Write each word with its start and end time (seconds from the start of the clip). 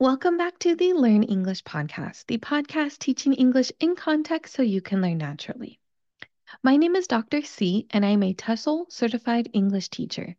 Welcome 0.00 0.36
back 0.36 0.56
to 0.60 0.76
the 0.76 0.92
Learn 0.92 1.24
English 1.24 1.64
podcast, 1.64 2.26
the 2.26 2.38
podcast 2.38 3.00
teaching 3.00 3.32
English 3.32 3.72
in 3.80 3.96
context 3.96 4.54
so 4.54 4.62
you 4.62 4.80
can 4.80 5.02
learn 5.02 5.18
naturally. 5.18 5.80
My 6.62 6.76
name 6.76 6.94
is 6.94 7.08
Dr. 7.08 7.42
C, 7.42 7.88
and 7.90 8.06
I'm 8.06 8.22
a 8.22 8.32
TESOL 8.32 8.92
certified 8.92 9.50
English 9.52 9.88
teacher. 9.88 10.36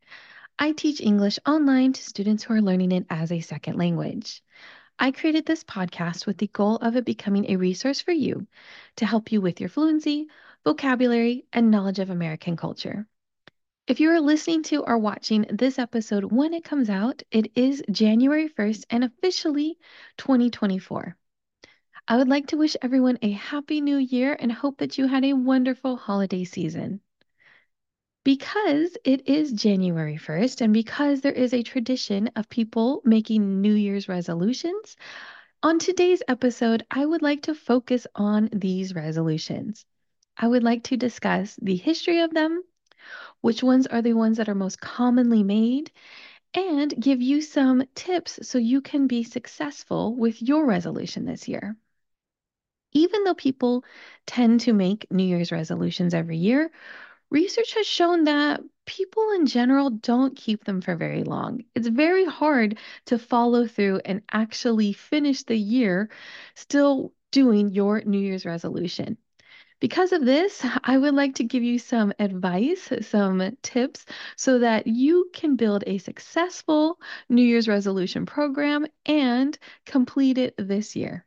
I 0.57 0.71
teach 0.71 1.01
English 1.01 1.39
online 1.45 1.91
to 1.91 2.01
students 2.01 2.43
who 2.43 2.53
are 2.53 2.61
learning 2.61 2.93
it 2.93 3.05
as 3.09 3.33
a 3.33 3.41
second 3.41 3.77
language. 3.77 4.41
I 4.97 5.11
created 5.11 5.45
this 5.45 5.65
podcast 5.65 6.25
with 6.25 6.37
the 6.37 6.47
goal 6.47 6.77
of 6.77 6.95
it 6.95 7.03
becoming 7.03 7.51
a 7.51 7.57
resource 7.57 7.99
for 7.99 8.13
you 8.13 8.47
to 8.95 9.05
help 9.05 9.29
you 9.29 9.41
with 9.41 9.59
your 9.59 9.67
fluency, 9.67 10.29
vocabulary, 10.63 11.47
and 11.51 11.69
knowledge 11.69 11.99
of 11.99 12.09
American 12.09 12.55
culture. 12.55 13.07
If 13.89 13.99
you 13.99 14.11
are 14.11 14.21
listening 14.21 14.61
to 14.65 14.83
or 14.83 14.99
watching 14.99 15.47
this 15.49 15.79
episode 15.79 16.25
when 16.25 16.53
it 16.53 16.63
comes 16.63 16.91
out, 16.91 17.23
it 17.31 17.51
is 17.55 17.81
January 17.89 18.47
1st 18.47 18.85
and 18.91 19.03
officially 19.03 19.79
2024. 20.15 21.17
I 22.07 22.17
would 22.17 22.27
like 22.27 22.45
to 22.49 22.55
wish 22.55 22.77
everyone 22.83 23.17
a 23.23 23.31
happy 23.31 23.81
new 23.81 23.97
year 23.97 24.37
and 24.39 24.51
hope 24.51 24.77
that 24.77 24.99
you 24.99 25.07
had 25.07 25.25
a 25.25 25.33
wonderful 25.33 25.95
holiday 25.95 26.43
season. 26.43 27.01
Because 28.23 28.95
it 29.03 29.27
is 29.27 29.53
January 29.53 30.17
1st 30.17 30.61
and 30.61 30.71
because 30.71 31.21
there 31.21 31.31
is 31.31 31.55
a 31.55 31.63
tradition 31.63 32.29
of 32.35 32.47
people 32.47 33.01
making 33.05 33.59
New 33.59 33.73
Year's 33.73 34.07
resolutions, 34.07 34.97
on 35.63 35.79
today's 35.79 36.21
episode, 36.27 36.85
I 36.91 37.07
would 37.07 37.23
like 37.23 37.41
to 37.41 37.55
focus 37.55 38.05
on 38.13 38.49
these 38.53 38.93
resolutions. 38.93 39.83
I 40.37 40.47
would 40.47 40.61
like 40.61 40.83
to 40.83 40.95
discuss 40.95 41.57
the 41.59 41.75
history 41.75 42.19
of 42.19 42.35
them, 42.35 42.61
which 43.41 43.63
ones 43.63 43.87
are 43.87 44.01
the 44.01 44.13
ones 44.13 44.37
that 44.37 44.49
are 44.49 44.55
most 44.55 44.79
commonly 44.79 45.43
made, 45.43 45.91
and 46.53 46.99
give 46.99 47.21
you 47.21 47.41
some 47.41 47.83
tips 47.95 48.39
so 48.47 48.57
you 48.57 48.81
can 48.81 49.07
be 49.07 49.23
successful 49.23 50.15
with 50.15 50.41
your 50.41 50.65
resolution 50.65 51.25
this 51.25 51.47
year. 51.47 51.75
Even 52.91 53.23
though 53.23 53.35
people 53.35 53.83
tend 54.25 54.61
to 54.61 54.73
make 54.73 55.11
New 55.11 55.23
Year's 55.23 55.51
resolutions 55.51 56.13
every 56.13 56.37
year, 56.37 56.71
research 57.29 57.73
has 57.75 57.85
shown 57.85 58.23
that 58.23 58.61
people 58.85 59.31
in 59.31 59.45
general 59.45 59.91
don't 59.91 60.35
keep 60.35 60.65
them 60.65 60.81
for 60.81 60.95
very 60.95 61.23
long. 61.23 61.63
It's 61.75 61.87
very 61.87 62.25
hard 62.25 62.79
to 63.05 63.19
follow 63.19 63.67
through 63.67 64.01
and 64.05 64.23
actually 64.31 64.93
finish 64.93 65.43
the 65.43 65.55
year 65.55 66.09
still 66.55 67.13
doing 67.31 67.69
your 67.69 68.01
New 68.01 68.17
Year's 68.17 68.45
resolution. 68.45 69.17
Because 69.79 70.11
of 70.13 70.25
this, 70.25 70.63
I 70.83 70.97
would 70.97 71.13
like 71.13 71.35
to 71.35 71.43
give 71.43 71.63
you 71.63 71.79
some 71.79 72.13
advice, 72.19 72.91
some 73.01 73.57
tips, 73.61 74.05
so 74.35 74.59
that 74.59 74.87
you 74.87 75.29
can 75.33 75.55
build 75.55 75.83
a 75.87 75.97
successful 75.97 76.99
New 77.29 77.43
Year's 77.43 77.67
resolution 77.67 78.25
program 78.25 78.85
and 79.05 79.57
complete 79.85 80.37
it 80.37 80.55
this 80.57 80.95
year. 80.95 81.25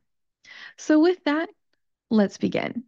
So, 0.79 1.01
with 1.01 1.23
that, 1.25 1.51
let's 2.11 2.39
begin. 2.39 2.85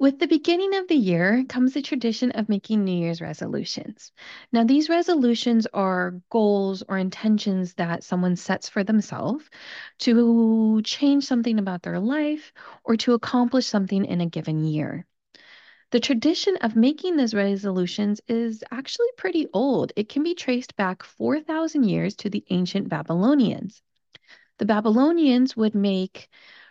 With 0.00 0.20
the 0.20 0.28
beginning 0.28 0.76
of 0.76 0.86
the 0.86 0.94
year 0.94 1.44
comes 1.48 1.74
the 1.74 1.82
tradition 1.82 2.30
of 2.30 2.48
making 2.48 2.84
New 2.84 2.96
Year's 2.96 3.20
resolutions. 3.20 4.12
Now, 4.52 4.62
these 4.62 4.88
resolutions 4.88 5.66
are 5.74 6.20
goals 6.30 6.84
or 6.88 6.98
intentions 6.98 7.74
that 7.74 8.04
someone 8.04 8.36
sets 8.36 8.68
for 8.68 8.84
themselves 8.84 9.50
to 9.98 10.80
change 10.82 11.24
something 11.24 11.58
about 11.58 11.82
their 11.82 11.98
life 11.98 12.52
or 12.84 12.96
to 12.98 13.14
accomplish 13.14 13.66
something 13.66 14.04
in 14.04 14.20
a 14.20 14.26
given 14.26 14.64
year. 14.64 15.04
The 15.90 15.98
tradition 16.00 16.56
of 16.58 16.76
making 16.76 17.16
these 17.16 17.34
resolutions 17.34 18.20
is 18.28 18.62
actually 18.70 19.08
pretty 19.16 19.48
old. 19.52 19.92
It 19.96 20.08
can 20.08 20.22
be 20.22 20.34
traced 20.36 20.76
back 20.76 21.02
4,000 21.02 21.82
years 21.82 22.14
to 22.16 22.30
the 22.30 22.44
ancient 22.50 22.88
Babylonians. 22.88 23.82
The 24.58 24.66
Babylonians 24.66 25.56
would 25.56 25.74
make 25.74 26.28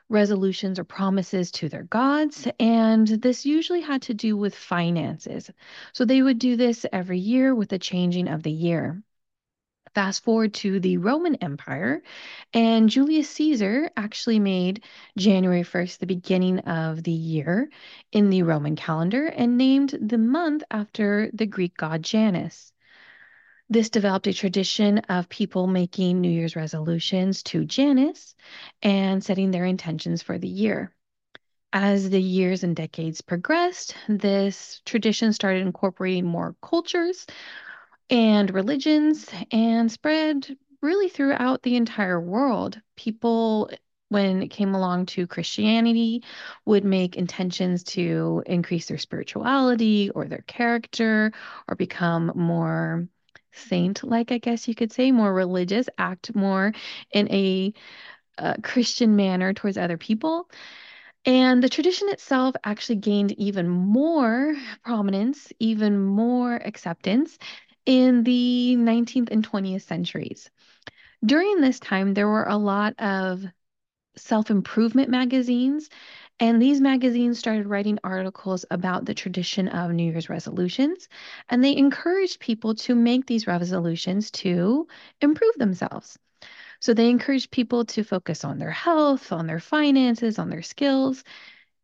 resolutions 0.09 0.79
or 0.79 0.83
promises 0.83 1.51
to 1.51 1.69
their 1.69 1.83
gods. 1.83 2.47
And 2.59 3.07
this 3.07 3.45
usually 3.45 3.81
had 3.81 4.03
to 4.03 4.13
do 4.13 4.37
with 4.37 4.55
finances. 4.55 5.51
So 5.93 6.05
they 6.05 6.21
would 6.21 6.39
do 6.39 6.55
this 6.55 6.85
every 6.91 7.19
year 7.19 7.53
with 7.53 7.69
the 7.69 7.79
changing 7.79 8.27
of 8.27 8.43
the 8.43 8.51
year. 8.51 9.01
Fast 9.95 10.23
forward 10.23 10.53
to 10.55 10.79
the 10.79 10.97
Roman 10.97 11.35
Empire, 11.35 12.03
and 12.53 12.87
Julius 12.87 13.29
Caesar 13.31 13.89
actually 13.97 14.37
made 14.37 14.83
January 15.17 15.63
1st 15.63 15.99
the 15.99 16.05
beginning 16.05 16.59
of 16.59 17.01
the 17.01 17.11
year 17.11 17.69
in 18.11 18.29
the 18.29 18.43
Roman 18.43 18.75
calendar 18.75 19.25
and 19.25 19.57
named 19.57 19.97
the 19.99 20.19
month 20.19 20.63
after 20.69 21.31
the 21.33 21.47
Greek 21.47 21.75
god 21.75 22.03
Janus. 22.03 22.71
This 23.69 23.89
developed 23.89 24.27
a 24.27 24.33
tradition 24.33 24.99
of 25.09 25.27
people 25.27 25.67
making 25.67 26.21
New 26.21 26.29
Year's 26.29 26.55
resolutions 26.55 27.43
to 27.43 27.65
Janus 27.65 28.33
and 28.81 29.21
setting 29.21 29.51
their 29.51 29.65
intentions 29.65 30.21
for 30.21 30.37
the 30.37 30.47
year. 30.47 30.93
As 31.73 32.09
the 32.09 32.21
years 32.21 32.63
and 32.63 32.75
decades 32.75 33.19
progressed, 33.21 33.93
this 34.07 34.81
tradition 34.85 35.33
started 35.33 35.63
incorporating 35.63 36.25
more 36.25 36.55
cultures 36.61 37.25
and 38.09 38.53
religions 38.53 39.29
and 39.51 39.91
spread 39.91 40.57
really 40.81 41.09
throughout 41.09 41.61
the 41.63 41.75
entire 41.75 42.21
world. 42.21 42.79
People 42.95 43.69
when 44.09 44.41
it 44.41 44.47
came 44.47 44.73
along 44.73 45.05
to 45.05 45.27
Christianity, 45.27 46.23
would 46.65 46.85
make 46.85 47.17
intentions 47.17 47.83
to 47.83 48.41
increase 48.45 48.87
their 48.87 48.97
spirituality 48.97 50.09
or 50.11 50.25
their 50.27 50.43
character 50.47 51.33
or 51.67 51.75
become 51.75 52.31
more 52.33 53.05
saint 53.57 54.03
like, 54.03 54.31
I 54.31 54.37
guess 54.37 54.67
you 54.67 54.75
could 54.75 54.91
say, 54.91 55.11
more 55.11 55.33
religious, 55.33 55.89
act 55.97 56.35
more 56.35 56.73
in 57.11 57.31
a 57.31 57.73
uh, 58.37 58.55
Christian 58.63 59.15
manner 59.15 59.53
towards 59.53 59.77
other 59.77 59.97
people. 59.97 60.49
And 61.25 61.61
the 61.61 61.69
tradition 61.69 62.09
itself 62.09 62.55
actually 62.63 62.97
gained 62.97 63.33
even 63.33 63.67
more 63.67 64.55
prominence, 64.83 65.51
even 65.59 65.99
more 65.99 66.55
acceptance 66.55 67.37
in 67.85 68.23
the 68.23 68.75
19th 68.77 69.29
and 69.31 69.43
20th 69.43 69.83
centuries. 69.83 70.49
During 71.25 71.61
this 71.61 71.79
time, 71.79 72.13
there 72.13 72.27
were 72.27 72.45
a 72.45 72.57
lot 72.57 72.99
of 72.99 73.43
self 74.15 74.49
improvement 74.49 75.09
magazines 75.09 75.89
and 76.39 76.61
these 76.61 76.81
magazines 76.81 77.39
started 77.39 77.67
writing 77.67 77.99
articles 78.03 78.65
about 78.71 79.05
the 79.05 79.13
tradition 79.13 79.67
of 79.67 79.91
New 79.91 80.11
Year's 80.11 80.29
resolutions, 80.29 81.09
and 81.49 81.63
they 81.63 81.75
encouraged 81.75 82.39
people 82.39 82.75
to 82.75 82.95
make 82.95 83.25
these 83.25 83.47
resolutions 83.47 84.31
to 84.31 84.87
improve 85.21 85.55
themselves. 85.57 86.17
So 86.79 86.93
they 86.93 87.09
encouraged 87.09 87.51
people 87.51 87.85
to 87.85 88.03
focus 88.03 88.43
on 88.45 88.59
their 88.59 88.71
health, 88.71 89.31
on 89.31 89.47
their 89.47 89.59
finances, 89.59 90.39
on 90.39 90.49
their 90.49 90.61
skills, 90.63 91.23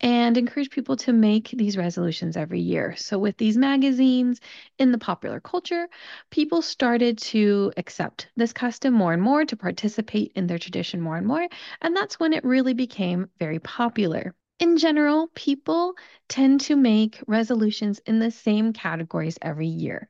and 0.02 0.38
encourage 0.38 0.70
people 0.70 0.98
to 0.98 1.14
make 1.14 1.50
these 1.50 1.78
resolutions 1.78 2.38
every 2.38 2.60
year. 2.60 2.96
So, 2.98 3.18
with 3.20 3.38
these 3.38 3.58
magazines 3.58 4.40
in 4.78 4.92
the 4.92 4.98
popular 4.98 5.40
culture, 5.40 5.88
people 6.30 6.62
started 6.62 7.18
to 7.20 7.72
accept 7.78 8.30
this 8.36 8.54
custom 8.54 8.94
more 8.94 9.14
and 9.14 9.22
more, 9.22 9.46
to 9.46 9.56
participate 9.58 10.34
in 10.36 10.48
their 10.48 10.60
tradition 10.60 11.02
more 11.02 11.18
and 11.18 11.28
more. 11.28 11.48
And 11.82 11.96
that's 11.96 12.20
when 12.20 12.34
it 12.34 12.44
really 12.44 12.74
became 12.74 13.30
very 13.40 13.60
popular. 13.60 14.36
In 14.60 14.78
general, 14.78 15.28
people 15.36 15.96
tend 16.28 16.62
to 16.62 16.76
make 16.76 17.22
resolutions 17.28 18.00
in 18.06 18.20
the 18.20 18.32
same 18.32 18.74
categories 18.74 19.38
every 19.42 19.68
year. 19.68 20.10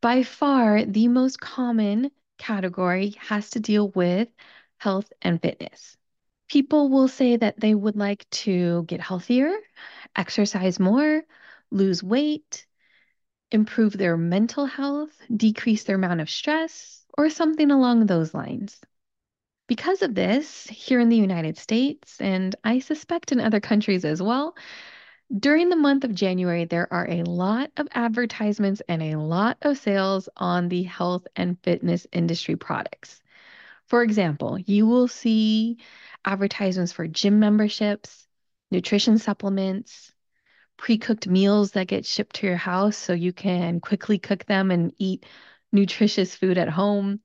By 0.00 0.22
far, 0.22 0.84
the 0.84 1.08
most 1.08 1.40
common 1.40 2.10
category 2.38 3.14
has 3.18 3.50
to 3.50 3.60
deal 3.60 3.90
with 3.90 4.28
health 4.78 5.12
and 5.22 5.40
fitness. 5.40 5.96
People 6.48 6.88
will 6.88 7.08
say 7.08 7.36
that 7.36 7.58
they 7.60 7.74
would 7.74 7.96
like 7.96 8.28
to 8.30 8.84
get 8.84 9.00
healthier, 9.00 9.52
exercise 10.16 10.78
more, 10.80 11.22
lose 11.70 12.02
weight, 12.02 12.66
improve 13.50 13.92
their 13.96 14.16
mental 14.16 14.66
health, 14.66 15.12
decrease 15.34 15.84
their 15.84 15.96
amount 15.96 16.20
of 16.20 16.30
stress, 16.30 17.04
or 17.16 17.30
something 17.30 17.70
along 17.70 18.06
those 18.06 18.34
lines. 18.34 18.80
Because 19.66 20.02
of 20.02 20.14
this, 20.14 20.66
here 20.66 21.00
in 21.00 21.08
the 21.08 21.16
United 21.16 21.56
States, 21.56 22.20
and 22.20 22.54
I 22.64 22.80
suspect 22.80 23.32
in 23.32 23.40
other 23.40 23.60
countries 23.60 24.04
as 24.04 24.20
well, 24.22 24.54
during 25.38 25.70
the 25.70 25.76
month 25.76 26.04
of 26.04 26.14
January, 26.14 26.66
there 26.66 26.92
are 26.92 27.08
a 27.10 27.22
lot 27.22 27.70
of 27.78 27.88
advertisements 27.92 28.82
and 28.88 29.02
a 29.02 29.16
lot 29.18 29.56
of 29.62 29.78
sales 29.78 30.28
on 30.36 30.68
the 30.68 30.82
health 30.82 31.26
and 31.34 31.58
fitness 31.62 32.06
industry 32.12 32.56
products. 32.56 33.22
For 33.86 34.02
example, 34.02 34.58
you 34.58 34.86
will 34.86 35.08
see 35.08 35.78
advertisements 36.24 36.92
for 36.92 37.08
gym 37.08 37.40
memberships, 37.40 38.26
nutrition 38.70 39.18
supplements, 39.18 40.12
pre 40.76 40.98
cooked 40.98 41.26
meals 41.26 41.72
that 41.72 41.86
get 41.86 42.04
shipped 42.06 42.36
to 42.36 42.46
your 42.46 42.56
house 42.56 42.96
so 42.96 43.12
you 43.14 43.32
can 43.32 43.80
quickly 43.80 44.18
cook 44.18 44.44
them 44.44 44.70
and 44.70 44.92
eat 44.98 45.24
nutritious 45.72 46.34
food 46.36 46.58
at 46.58 46.68
home. 46.68 47.20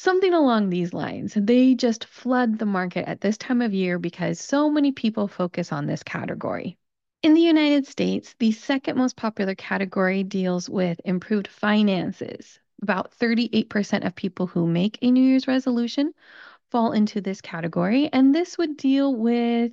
Something 0.00 0.32
along 0.32 0.70
these 0.70 0.94
lines. 0.94 1.32
They 1.34 1.74
just 1.74 2.04
flood 2.04 2.60
the 2.60 2.66
market 2.66 3.08
at 3.08 3.20
this 3.20 3.36
time 3.36 3.60
of 3.60 3.74
year 3.74 3.98
because 3.98 4.38
so 4.38 4.70
many 4.70 4.92
people 4.92 5.26
focus 5.26 5.72
on 5.72 5.86
this 5.86 6.04
category. 6.04 6.78
In 7.24 7.34
the 7.34 7.40
United 7.40 7.84
States, 7.84 8.32
the 8.38 8.52
second 8.52 8.96
most 8.96 9.16
popular 9.16 9.56
category 9.56 10.22
deals 10.22 10.70
with 10.70 11.00
improved 11.04 11.48
finances. 11.48 12.60
About 12.80 13.10
38% 13.18 14.06
of 14.06 14.14
people 14.14 14.46
who 14.46 14.68
make 14.68 15.00
a 15.02 15.10
New 15.10 15.20
Year's 15.20 15.48
resolution 15.48 16.12
fall 16.70 16.92
into 16.92 17.20
this 17.20 17.40
category, 17.40 18.08
and 18.12 18.32
this 18.32 18.56
would 18.56 18.76
deal 18.76 19.12
with 19.12 19.72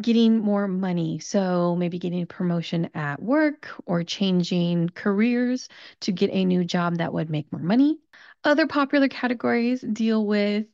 getting 0.00 0.38
more 0.38 0.68
money. 0.68 1.18
So 1.18 1.74
maybe 1.76 1.98
getting 1.98 2.22
a 2.22 2.26
promotion 2.26 2.90
at 2.94 3.20
work 3.22 3.68
or 3.86 4.04
changing 4.04 4.90
careers 4.90 5.68
to 6.00 6.12
get 6.12 6.30
a 6.30 6.44
new 6.44 6.64
job 6.64 6.98
that 6.98 7.12
would 7.12 7.30
make 7.30 7.52
more 7.52 7.60
money. 7.62 7.98
Other 8.44 8.66
popular 8.66 9.08
categories 9.08 9.80
deal 9.82 10.24
with 10.26 10.66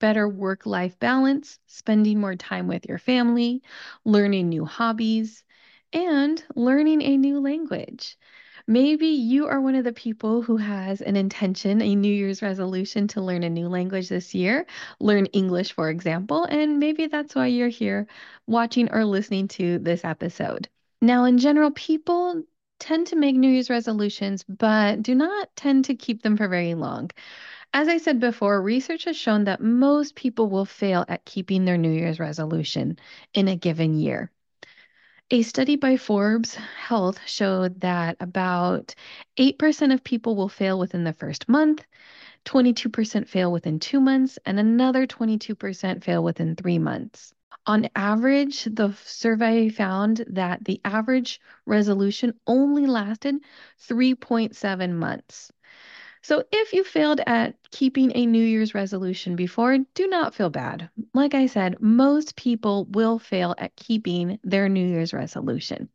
better 0.00 0.28
work 0.28 0.66
life 0.66 0.98
balance, 0.98 1.58
spending 1.66 2.20
more 2.20 2.36
time 2.36 2.68
with 2.68 2.86
your 2.88 2.98
family, 2.98 3.62
learning 4.04 4.48
new 4.48 4.64
hobbies, 4.64 5.44
and 5.92 6.42
learning 6.54 7.02
a 7.02 7.16
new 7.16 7.40
language. 7.40 8.16
Maybe 8.66 9.06
you 9.08 9.46
are 9.46 9.60
one 9.60 9.74
of 9.74 9.84
the 9.84 9.92
people 9.92 10.40
who 10.42 10.56
has 10.56 11.02
an 11.02 11.16
intention, 11.16 11.82
a 11.82 11.94
New 11.94 12.12
Year's 12.12 12.42
resolution 12.42 13.08
to 13.08 13.20
learn 13.20 13.42
a 13.42 13.50
new 13.50 13.68
language 13.68 14.08
this 14.08 14.34
year, 14.34 14.66
learn 15.00 15.26
English, 15.26 15.72
for 15.72 15.90
example, 15.90 16.44
and 16.44 16.78
maybe 16.78 17.06
that's 17.06 17.34
why 17.34 17.46
you're 17.46 17.68
here 17.68 18.06
watching 18.46 18.90
or 18.90 19.04
listening 19.04 19.48
to 19.48 19.78
this 19.80 20.04
episode. 20.04 20.68
Now, 21.02 21.24
in 21.24 21.36
general, 21.38 21.70
people 21.72 22.42
tend 22.78 23.08
to 23.08 23.16
make 23.16 23.36
New 23.36 23.50
Year's 23.50 23.70
resolutions, 23.70 24.44
but 24.44 25.02
do 25.02 25.14
not 25.14 25.54
tend 25.56 25.84
to 25.86 25.94
keep 25.94 26.22
them 26.22 26.36
for 26.36 26.48
very 26.48 26.74
long. 26.74 27.10
As 27.74 27.88
I 27.88 27.98
said 27.98 28.20
before, 28.20 28.62
research 28.62 29.04
has 29.04 29.16
shown 29.16 29.44
that 29.44 29.60
most 29.60 30.14
people 30.14 30.48
will 30.48 30.64
fail 30.64 31.04
at 31.08 31.24
keeping 31.26 31.64
their 31.64 31.76
New 31.76 31.92
Year's 31.92 32.20
resolution 32.20 32.98
in 33.34 33.48
a 33.48 33.56
given 33.56 33.98
year. 33.98 34.30
A 35.30 35.40
study 35.42 35.76
by 35.76 35.96
Forbes 35.96 36.54
Health 36.54 37.18
showed 37.26 37.80
that 37.80 38.16
about 38.20 38.94
8% 39.38 39.92
of 39.92 40.04
people 40.04 40.36
will 40.36 40.50
fail 40.50 40.78
within 40.78 41.04
the 41.04 41.14
first 41.14 41.48
month, 41.48 41.82
22% 42.44 43.26
fail 43.26 43.50
within 43.50 43.78
two 43.80 44.00
months, 44.00 44.38
and 44.44 44.60
another 44.60 45.06
22% 45.06 46.04
fail 46.04 46.22
within 46.22 46.54
three 46.56 46.78
months. 46.78 47.32
On 47.66 47.88
average, 47.96 48.64
the 48.64 48.92
survey 49.02 49.70
found 49.70 50.26
that 50.28 50.62
the 50.64 50.78
average 50.84 51.40
resolution 51.64 52.38
only 52.46 52.86
lasted 52.86 53.36
3.7 53.88 54.92
months. 54.92 55.50
So 56.24 56.42
if 56.50 56.72
you 56.72 56.84
failed 56.84 57.20
at 57.26 57.54
keeping 57.70 58.10
a 58.14 58.24
New 58.24 58.42
Year's 58.42 58.74
resolution 58.74 59.36
before, 59.36 59.76
do 59.92 60.06
not 60.06 60.34
feel 60.34 60.48
bad. 60.48 60.88
Like 61.12 61.34
I 61.34 61.44
said, 61.44 61.82
most 61.82 62.34
people 62.34 62.86
will 62.86 63.18
fail 63.18 63.54
at 63.58 63.76
keeping 63.76 64.38
their 64.42 64.70
New 64.70 64.86
Year's 64.86 65.12
resolution. 65.12 65.90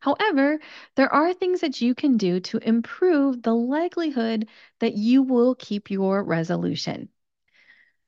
However, 0.00 0.58
there 0.96 1.14
are 1.14 1.32
things 1.32 1.60
that 1.60 1.80
you 1.80 1.94
can 1.94 2.16
do 2.16 2.40
to 2.40 2.58
improve 2.58 3.40
the 3.40 3.54
likelihood 3.54 4.48
that 4.80 4.94
you 4.94 5.22
will 5.22 5.54
keep 5.54 5.92
your 5.92 6.24
resolution. 6.24 7.08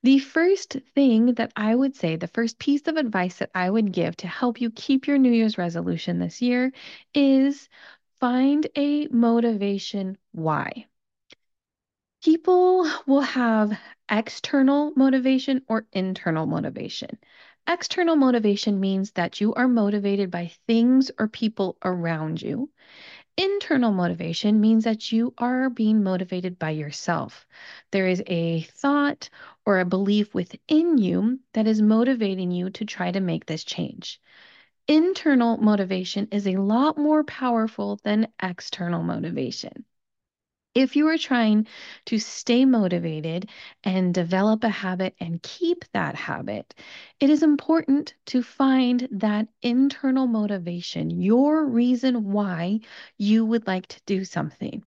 The 0.02 0.18
first 0.18 0.76
thing 0.96 1.34
that 1.34 1.52
I 1.54 1.72
would 1.72 1.94
say, 1.94 2.16
the 2.16 2.26
first 2.26 2.58
piece 2.58 2.88
of 2.88 2.96
advice 2.96 3.38
that 3.38 3.52
I 3.54 3.70
would 3.70 3.92
give 3.92 4.16
to 4.16 4.26
help 4.26 4.60
you 4.60 4.72
keep 4.72 5.06
your 5.06 5.18
New 5.18 5.30
Year's 5.32 5.56
resolution 5.56 6.18
this 6.18 6.42
year 6.42 6.72
is 7.14 7.68
find 8.18 8.66
a 8.74 9.06
motivation 9.06 10.18
why. 10.32 10.86
People 12.22 12.90
will 13.06 13.20
have 13.20 13.78
external 14.10 14.92
motivation 14.96 15.62
or 15.68 15.86
internal 15.92 16.46
motivation. 16.46 17.18
External 17.66 18.16
motivation 18.16 18.80
means 18.80 19.12
that 19.12 19.40
you 19.40 19.52
are 19.54 19.68
motivated 19.68 20.30
by 20.30 20.52
things 20.66 21.10
or 21.18 21.28
people 21.28 21.76
around 21.84 22.40
you. 22.40 22.70
Internal 23.36 23.92
motivation 23.92 24.60
means 24.60 24.84
that 24.84 25.12
you 25.12 25.34
are 25.38 25.70
being 25.70 26.02
motivated 26.02 26.58
by 26.58 26.70
yourself. 26.70 27.46
There 27.90 28.08
is 28.08 28.22
a 28.26 28.62
thought 28.62 29.30
or 29.66 29.80
a 29.80 29.84
belief 29.84 30.34
within 30.34 30.98
you 30.98 31.40
that 31.54 31.66
is 31.66 31.82
motivating 31.82 32.50
you 32.50 32.70
to 32.70 32.84
try 32.84 33.12
to 33.12 33.20
make 33.20 33.46
this 33.46 33.64
change. 33.64 34.20
Internal 34.88 35.56
motivation 35.58 36.28
is 36.32 36.46
a 36.46 36.56
lot 36.56 36.98
more 36.98 37.24
powerful 37.24 38.00
than 38.04 38.28
external 38.42 39.02
motivation. 39.02 39.84
If 40.74 40.96
you 40.96 41.06
are 41.08 41.16
trying 41.18 41.68
to 42.06 42.18
stay 42.18 42.64
motivated 42.64 43.48
and 43.84 44.12
develop 44.12 44.64
a 44.64 44.68
habit 44.68 45.14
and 45.20 45.40
keep 45.42 45.84
that 45.92 46.16
habit, 46.16 46.74
it 47.20 47.30
is 47.30 47.42
important 47.44 48.14
to 48.26 48.42
find 48.42 49.06
that 49.12 49.46
internal 49.62 50.26
motivation, 50.26 51.10
your 51.10 51.64
reason 51.66 52.32
why 52.32 52.80
you 53.16 53.44
would 53.46 53.66
like 53.68 53.86
to 53.88 54.00
do 54.06 54.24
something. 54.24 54.82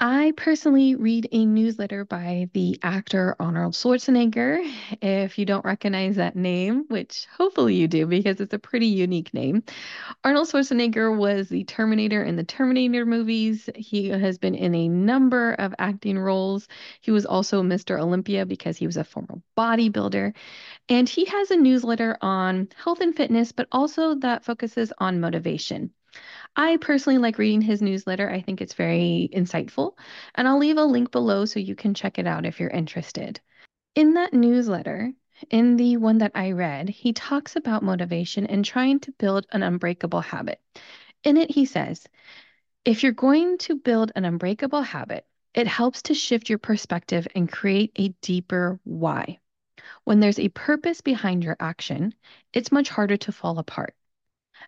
I 0.00 0.32
personally 0.36 0.94
read 0.94 1.28
a 1.32 1.44
newsletter 1.44 2.04
by 2.04 2.48
the 2.52 2.78
actor 2.84 3.34
Arnold 3.40 3.74
Schwarzenegger. 3.74 4.60
If 5.02 5.38
you 5.38 5.44
don't 5.44 5.64
recognize 5.64 6.14
that 6.16 6.36
name, 6.36 6.84
which 6.86 7.26
hopefully 7.36 7.74
you 7.74 7.88
do 7.88 8.06
because 8.06 8.40
it's 8.40 8.54
a 8.54 8.60
pretty 8.60 8.86
unique 8.86 9.34
name, 9.34 9.64
Arnold 10.22 10.46
Schwarzenegger 10.48 11.16
was 11.16 11.48
the 11.48 11.64
Terminator 11.64 12.22
in 12.22 12.36
the 12.36 12.44
Terminator 12.44 13.04
movies. 13.06 13.68
He 13.74 14.08
has 14.10 14.38
been 14.38 14.54
in 14.54 14.72
a 14.76 14.88
number 14.88 15.54
of 15.54 15.74
acting 15.80 16.16
roles. 16.16 16.68
He 17.00 17.10
was 17.10 17.26
also 17.26 17.64
Mr. 17.64 17.98
Olympia 18.00 18.46
because 18.46 18.76
he 18.76 18.86
was 18.86 18.96
a 18.96 19.04
former 19.04 19.42
bodybuilder. 19.56 20.32
And 20.88 21.08
he 21.08 21.24
has 21.24 21.50
a 21.50 21.56
newsletter 21.56 22.16
on 22.20 22.68
health 22.76 23.00
and 23.00 23.16
fitness, 23.16 23.50
but 23.50 23.66
also 23.72 24.14
that 24.16 24.44
focuses 24.44 24.92
on 24.98 25.18
motivation. 25.20 25.90
I 26.56 26.76
personally 26.78 27.18
like 27.18 27.38
reading 27.38 27.60
his 27.60 27.82
newsletter. 27.82 28.28
I 28.28 28.40
think 28.40 28.60
it's 28.60 28.74
very 28.74 29.30
insightful. 29.32 29.92
And 30.34 30.48
I'll 30.48 30.58
leave 30.58 30.76
a 30.76 30.84
link 30.84 31.10
below 31.10 31.44
so 31.44 31.60
you 31.60 31.74
can 31.74 31.94
check 31.94 32.18
it 32.18 32.26
out 32.26 32.46
if 32.46 32.58
you're 32.60 32.70
interested. 32.70 33.40
In 33.94 34.14
that 34.14 34.32
newsletter, 34.32 35.12
in 35.50 35.76
the 35.76 35.96
one 35.96 36.18
that 36.18 36.32
I 36.34 36.52
read, 36.52 36.88
he 36.88 37.12
talks 37.12 37.56
about 37.56 37.82
motivation 37.82 38.46
and 38.46 38.64
trying 38.64 39.00
to 39.00 39.12
build 39.12 39.46
an 39.52 39.62
unbreakable 39.62 40.20
habit. 40.20 40.60
In 41.24 41.36
it, 41.36 41.50
he 41.50 41.64
says, 41.64 42.06
if 42.84 43.02
you're 43.02 43.12
going 43.12 43.58
to 43.58 43.76
build 43.76 44.12
an 44.14 44.24
unbreakable 44.24 44.82
habit, 44.82 45.26
it 45.54 45.66
helps 45.66 46.02
to 46.02 46.14
shift 46.14 46.48
your 46.48 46.58
perspective 46.58 47.26
and 47.34 47.50
create 47.50 47.92
a 47.96 48.08
deeper 48.22 48.80
why. 48.84 49.38
When 50.04 50.20
there's 50.20 50.38
a 50.38 50.48
purpose 50.48 51.00
behind 51.00 51.44
your 51.44 51.56
action, 51.60 52.14
it's 52.52 52.72
much 52.72 52.88
harder 52.88 53.16
to 53.18 53.32
fall 53.32 53.58
apart. 53.58 53.94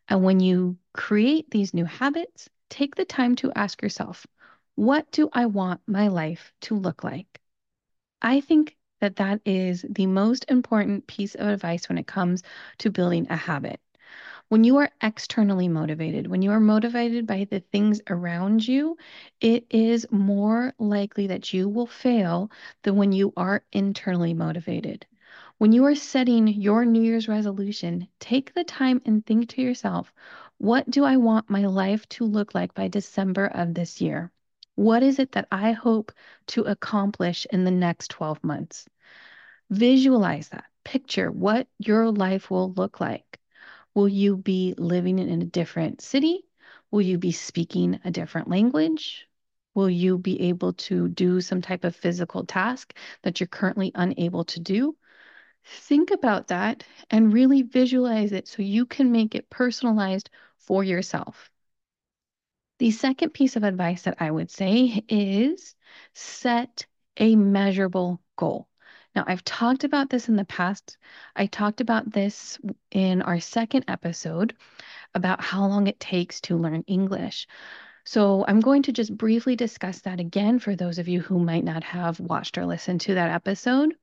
And 0.09 0.23
when 0.25 0.41
you 0.41 0.79
create 0.93 1.51
these 1.51 1.75
new 1.75 1.85
habits, 1.85 2.49
take 2.69 2.95
the 2.95 3.05
time 3.05 3.37
to 3.37 3.53
ask 3.55 3.83
yourself, 3.83 4.27
what 4.75 5.11
do 5.13 5.29
I 5.33 5.47
want 5.47 5.81
my 5.87 6.09
life 6.09 6.53
to 6.63 6.75
look 6.77 7.05
like? 7.05 7.41
I 8.23 8.41
think 8.41 8.77
that 9.01 9.17
that 9.17 9.41
is 9.45 9.85
the 9.89 10.07
most 10.07 10.47
important 10.49 11.07
piece 11.07 11.35
of 11.35 11.49
advice 11.49 11.89
when 11.89 11.99
it 11.99 12.07
comes 12.07 12.43
to 12.79 12.91
building 12.91 13.27
a 13.31 13.37
habit. 13.37 13.81
When 14.49 14.65
you 14.65 14.77
are 14.79 14.91
externally 15.03 15.69
motivated, 15.69 16.27
when 16.27 16.43
you 16.43 16.51
are 16.53 16.61
motivated 16.61 17.27
by 17.27 17.45
the 17.45 17.61
things 17.61 18.01
around 18.09 18.67
you, 18.67 18.97
it 19.41 19.67
is 19.71 20.07
more 20.11 20.75
likely 20.79 21.27
that 21.29 21.53
you 21.53 21.69
will 21.69 21.87
fail 21.87 22.51
than 22.83 22.97
when 22.97 23.13
you 23.13 23.33
are 23.37 23.65
internally 23.73 24.35
motivated. 24.35 25.07
When 25.61 25.73
you 25.73 25.85
are 25.85 25.95
setting 25.95 26.49
your 26.49 26.87
New 26.87 27.03
Year's 27.03 27.29
resolution, 27.29 28.09
take 28.19 28.55
the 28.55 28.65
time 28.65 29.03
and 29.05 29.27
think 29.27 29.51
to 29.51 29.61
yourself, 29.61 30.11
what 30.57 30.89
do 30.89 31.05
I 31.05 31.19
want 31.19 31.51
my 31.51 31.67
life 31.67 32.09
to 32.17 32.25
look 32.25 32.55
like 32.55 32.73
by 32.73 32.89
December 32.89 33.45
of 33.45 33.75
this 33.75 34.01
year? 34.01 34.33
What 34.77 35.03
is 35.03 35.19
it 35.19 35.33
that 35.33 35.49
I 35.53 35.73
hope 35.73 36.13
to 36.47 36.63
accomplish 36.63 37.47
in 37.53 37.65
the 37.65 37.71
next 37.71 38.09
12 38.09 38.43
months? 38.43 38.89
Visualize 39.69 40.49
that. 40.49 40.65
Picture 40.83 41.31
what 41.31 41.69
your 41.79 42.11
life 42.11 42.51
will 42.51 42.73
look 42.73 42.99
like. 42.99 43.39
Will 43.93 44.09
you 44.09 44.39
be 44.39 44.73
living 44.79 45.19
in 45.19 45.43
a 45.43 45.45
different 45.45 46.01
city? 46.01 46.41
Will 46.91 47.03
you 47.03 47.19
be 47.19 47.33
speaking 47.33 48.01
a 48.03 48.11
different 48.11 48.49
language? 48.49 49.29
Will 49.75 49.91
you 49.91 50.17
be 50.17 50.41
able 50.41 50.73
to 50.89 51.11
do 51.11 51.43
some 51.43 51.61
type 51.61 51.85
of 51.85 51.95
physical 51.95 52.47
task 52.47 52.97
that 53.25 53.41
you're 53.41 53.47
currently 53.47 53.93
unable 53.95 54.45
to 54.45 54.59
do? 54.59 54.97
Think 55.65 56.11
about 56.11 56.49
that 56.49 56.85
and 57.11 57.33
really 57.33 57.63
visualize 57.63 58.33
it 58.33 58.49
so 58.49 58.63
you 58.63 58.87
can 58.87 59.13
make 59.13 59.35
it 59.35 59.51
personalized 59.51 60.31
for 60.59 60.85
yourself. 60.85 61.51
The 62.79 62.91
second 62.91 63.31
piece 63.31 63.57
of 63.57 63.63
advice 63.63 64.03
that 64.03 64.17
I 64.21 64.31
would 64.31 64.51
say 64.51 65.05
is 65.09 65.75
set 66.15 66.87
a 67.17 67.37
measurable 67.37 68.23
goal. 68.37 68.69
Now, 69.15 69.25
I've 69.27 69.45
talked 69.45 69.85
about 69.85 70.09
this 70.09 70.29
in 70.29 70.37
the 70.37 70.45
past. 70.45 70.97
I 71.37 71.47
talked 71.47 71.81
about 71.81 72.11
this 72.11 72.59
in 72.91 73.23
our 73.23 73.41
second 73.41 73.85
episode 73.89 74.57
about 75.15 75.43
how 75.43 75.67
long 75.67 75.89
it 75.89 76.01
takes 76.01 76.41
to 76.43 76.57
learn 76.57 76.85
English. 76.87 77.47
So 78.05 78.45
I'm 78.49 78.61
going 78.61 78.83
to 78.85 78.93
just 78.93 79.17
briefly 79.17 79.57
discuss 79.57 80.01
that 80.03 80.21
again 80.21 80.59
for 80.59 80.75
those 80.75 80.99
of 80.99 81.09
you 81.09 81.21
who 81.21 81.39
might 81.39 81.65
not 81.65 81.85
have 81.85 82.19
watched 82.19 82.57
or 82.57 82.67
listened 82.67 83.03
to 83.03 83.15
that 83.15 83.31
episode. 83.31 83.95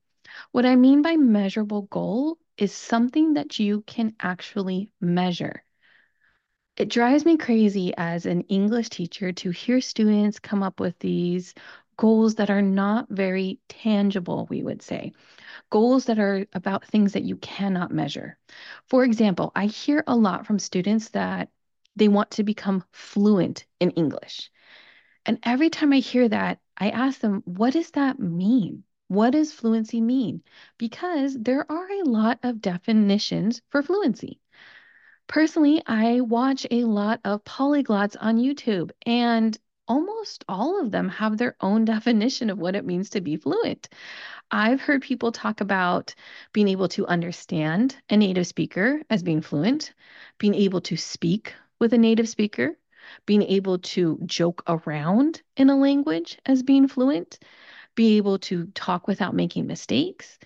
What 0.52 0.66
I 0.66 0.76
mean 0.76 1.02
by 1.02 1.16
measurable 1.16 1.84
goal 1.84 2.38
is 2.58 2.72
something 2.72 3.34
that 3.34 3.60
you 3.60 3.82
can 3.82 4.16
actually 4.20 4.92
measure. 5.00 5.64
It 6.78 6.90
drives 6.90 7.26
me 7.26 7.38
crazy 7.38 7.94
as 7.98 8.26
an 8.26 8.42
English 8.42 8.90
teacher 8.90 9.32
to 9.32 9.50
hear 9.50 9.82
students 9.82 10.40
come 10.40 10.62
up 10.62 10.80
with 10.80 10.98
these 11.00 11.54
goals 11.98 12.36
that 12.36 12.52
are 12.52 12.62
not 12.62 13.10
very 13.10 13.60
tangible, 13.68 14.46
we 14.50 14.62
would 14.62 14.82
say. 14.82 15.14
Goals 15.70 16.06
that 16.06 16.20
are 16.20 16.46
about 16.54 16.86
things 16.86 17.14
that 17.14 17.24
you 17.24 17.38
cannot 17.38 17.92
measure. 17.92 18.38
For 18.88 19.04
example, 19.04 19.52
I 19.56 19.66
hear 19.66 20.04
a 20.06 20.16
lot 20.16 20.46
from 20.46 20.60
students 20.60 21.10
that 21.10 21.50
they 21.96 22.08
want 22.08 22.32
to 22.32 22.44
become 22.44 22.84
fluent 22.92 23.66
in 23.80 23.92
English. 23.92 24.52
And 25.26 25.40
every 25.44 25.70
time 25.70 25.94
I 25.94 25.98
hear 25.98 26.30
that, 26.30 26.60
I 26.78 26.92
ask 26.92 27.20
them, 27.20 27.42
what 27.46 27.74
does 27.74 27.92
that 27.92 28.20
mean? 28.20 28.84
What 29.08 29.32
does 29.32 29.52
fluency 29.54 30.02
mean? 30.02 30.44
Because 30.78 31.38
there 31.38 31.70
are 31.72 31.90
a 31.92 32.04
lot 32.04 32.40
of 32.44 32.62
definitions 32.62 33.62
for 33.70 33.82
fluency. 33.84 34.40
Personally, 35.28 35.82
I 35.86 36.22
watch 36.22 36.66
a 36.72 36.86
lot 36.86 37.20
of 37.26 37.44
polyglots 37.44 38.16
on 38.20 38.38
YouTube, 38.38 38.92
and 39.06 39.58
almost 39.88 40.44
all 40.48 40.82
of 40.82 40.92
them 40.92 41.10
have 41.10 41.38
their 41.38 41.56
own 41.62 41.86
definition 41.94 42.50
of 42.50 42.60
what 42.60 42.76
it 42.76 42.86
means 42.86 43.10
to 43.12 43.22
be 43.22 43.38
fluent. 43.38 43.90
I've 44.52 44.82
heard 44.82 45.02
people 45.02 45.32
talk 45.32 45.62
about 45.62 46.16
being 46.54 46.68
able 46.70 46.90
to 46.90 47.08
understand 47.08 47.96
a 48.10 48.18
native 48.18 48.48
speaker 48.48 49.02
as 49.10 49.24
being 49.24 49.42
fluent, 49.42 49.94
being 50.38 50.56
able 50.56 50.82
to 50.82 50.98
speak 50.98 51.54
with 51.80 51.94
a 51.94 51.98
native 51.98 52.30
speaker, 52.30 52.78
being 53.26 53.44
able 53.44 53.80
to 53.80 54.20
joke 54.26 54.64
around 54.68 55.42
in 55.56 55.70
a 55.70 55.78
language 55.78 56.40
as 56.46 56.64
being 56.64 56.88
fluent, 56.88 57.40
be 57.98 58.16
able 58.18 58.38
to 58.38 58.68
talk 58.68 59.08
without 59.08 59.34
making 59.34 59.68
mistakes. 59.68 60.38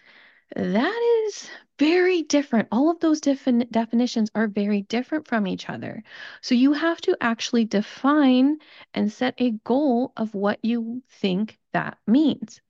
That 0.56 1.26
is 1.28 1.50
very 1.78 2.24
different. 2.24 2.70
All 2.72 2.90
of 2.90 3.00
those 3.00 3.22
defin- 3.22 3.70
definitions 3.70 4.32
are 4.34 4.48
very 4.48 4.82
different 4.84 5.28
from 5.28 5.46
each 5.46 5.70
other. 5.70 6.04
So 6.42 6.56
you 6.56 6.74
have 6.74 7.00
to 7.02 7.18
actually 7.22 7.66
define 7.66 8.58
and 8.94 9.12
set 9.12 9.36
a 9.38 9.52
goal 9.66 10.14
of 10.16 10.34
what 10.34 10.60
you 10.64 11.04
think 11.10 11.60
that 11.74 11.98
means. 12.08 12.62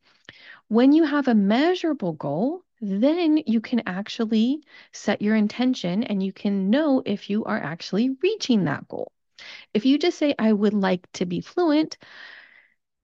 When 0.68 0.92
you 0.94 1.04
have 1.04 1.28
a 1.28 1.36
measurable 1.36 2.14
goal, 2.14 2.64
then 2.82 3.38
you 3.46 3.62
can 3.62 3.84
actually 3.86 4.64
set 4.92 5.22
your 5.22 5.36
intention 5.36 6.04
and 6.04 6.24
you 6.24 6.34
can 6.34 6.70
know 6.70 7.04
if 7.06 7.30
you 7.30 7.44
are 7.46 7.62
actually 7.62 8.16
reaching 8.24 8.64
that 8.66 8.88
goal. 8.88 9.12
If 9.74 9.86
you 9.86 9.98
just 9.98 10.18
say, 10.18 10.34
I 10.40 10.54
would 10.54 10.74
like 10.74 11.12
to 11.14 11.26
be 11.26 11.42
fluent, 11.42 11.98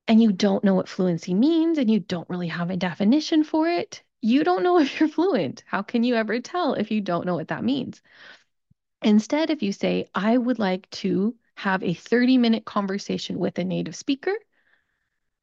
and 0.08 0.22
you 0.22 0.32
don't 0.32 0.64
know 0.64 0.74
what 0.76 0.90
fluency 0.90 1.34
means 1.34 1.78
and 1.78 1.90
you 1.90 2.00
don't 2.00 2.30
really 2.30 2.48
have 2.48 2.70
a 2.70 2.78
definition 2.78 3.44
for 3.44 3.68
it, 3.70 4.04
you 4.22 4.44
don't 4.44 4.64
know 4.64 4.80
if 4.82 5.00
you're 5.00 5.10
fluent. 5.10 5.64
How 5.68 5.82
can 5.82 6.04
you 6.04 6.16
ever 6.16 6.40
tell 6.40 6.74
if 6.74 6.92
you 6.92 7.02
don't 7.02 7.26
know 7.26 7.36
what 7.36 7.50
that 7.50 7.64
means? 7.64 8.02
Instead, 9.02 9.50
if 9.50 9.64
you 9.64 9.72
say, 9.72 10.08
I 10.14 10.38
would 10.38 10.60
like 10.60 10.88
to 10.92 11.36
have 11.56 11.82
a 11.84 11.96
30 11.96 12.38
minute 12.38 12.64
conversation 12.64 13.40
with 13.40 13.58
a 13.58 13.64
native 13.64 13.96
speaker, 13.96 14.36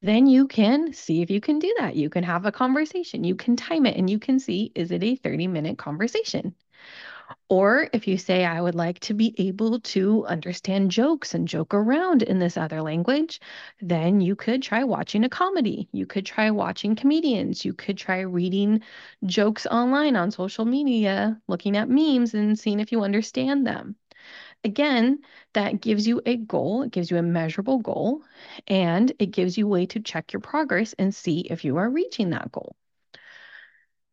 then 0.03 0.27
you 0.29 0.47
can 0.47 0.93
see 0.93 1.21
if 1.23 1.31
you 1.31 1.41
can 1.41 1.59
do 1.59 1.75
that. 1.79 1.97
You 1.97 2.09
can 2.11 2.23
have 2.25 2.45
a 2.47 2.53
conversation, 2.53 3.25
you 3.25 3.35
can 3.35 3.57
time 3.57 3.87
it, 3.87 3.97
and 3.97 4.09
you 4.09 4.19
can 4.21 4.39
see 4.39 4.71
is 4.75 4.91
it 4.93 5.03
a 5.03 5.17
30 5.17 5.47
minute 5.49 5.79
conversation? 5.79 6.55
Or 7.49 7.89
if 7.93 8.07
you 8.09 8.19
say, 8.19 8.45
I 8.45 8.61
would 8.61 8.75
like 8.75 8.99
to 9.01 9.15
be 9.15 9.35
able 9.39 9.81
to 9.81 10.27
understand 10.27 10.91
jokes 10.91 11.35
and 11.35 11.49
joke 11.49 11.73
around 11.75 12.23
in 12.23 12.39
this 12.39 12.57
other 12.57 12.83
language, 12.83 13.41
then 13.81 14.21
you 14.21 14.37
could 14.37 14.63
try 14.63 14.85
watching 14.85 15.25
a 15.25 15.29
comedy. 15.29 15.89
You 15.93 16.07
could 16.07 16.27
try 16.27 16.51
watching 16.51 16.97
comedians. 16.97 17.65
You 17.65 17.73
could 17.75 17.97
try 17.99 18.21
reading 18.21 18.83
jokes 19.25 19.67
online 19.67 20.17
on 20.17 20.31
social 20.33 20.65
media, 20.65 21.41
looking 21.49 21.77
at 21.77 21.89
memes 21.89 22.35
and 22.35 22.59
seeing 22.59 22.81
if 22.81 22.93
you 22.93 23.03
understand 23.03 23.67
them. 23.67 23.97
Again, 24.65 25.21
that 25.55 25.81
gives 25.81 26.07
you 26.07 26.21
a 26.27 26.37
goal, 26.37 26.83
it 26.83 26.91
gives 26.93 27.11
you 27.11 27.17
a 27.19 27.23
measurable 27.23 27.79
goal, 27.79 28.23
and 28.67 29.13
it 29.19 29.27
gives 29.31 29.57
you 29.59 29.67
a 29.67 29.71
way 29.71 29.87
to 29.87 30.01
check 30.01 30.33
your 30.33 30.41
progress 30.41 30.95
and 30.99 31.15
see 31.15 31.41
if 31.41 31.65
you 31.65 31.77
are 31.79 31.91
reaching 31.91 32.31
that 32.31 32.53
goal. 32.53 32.77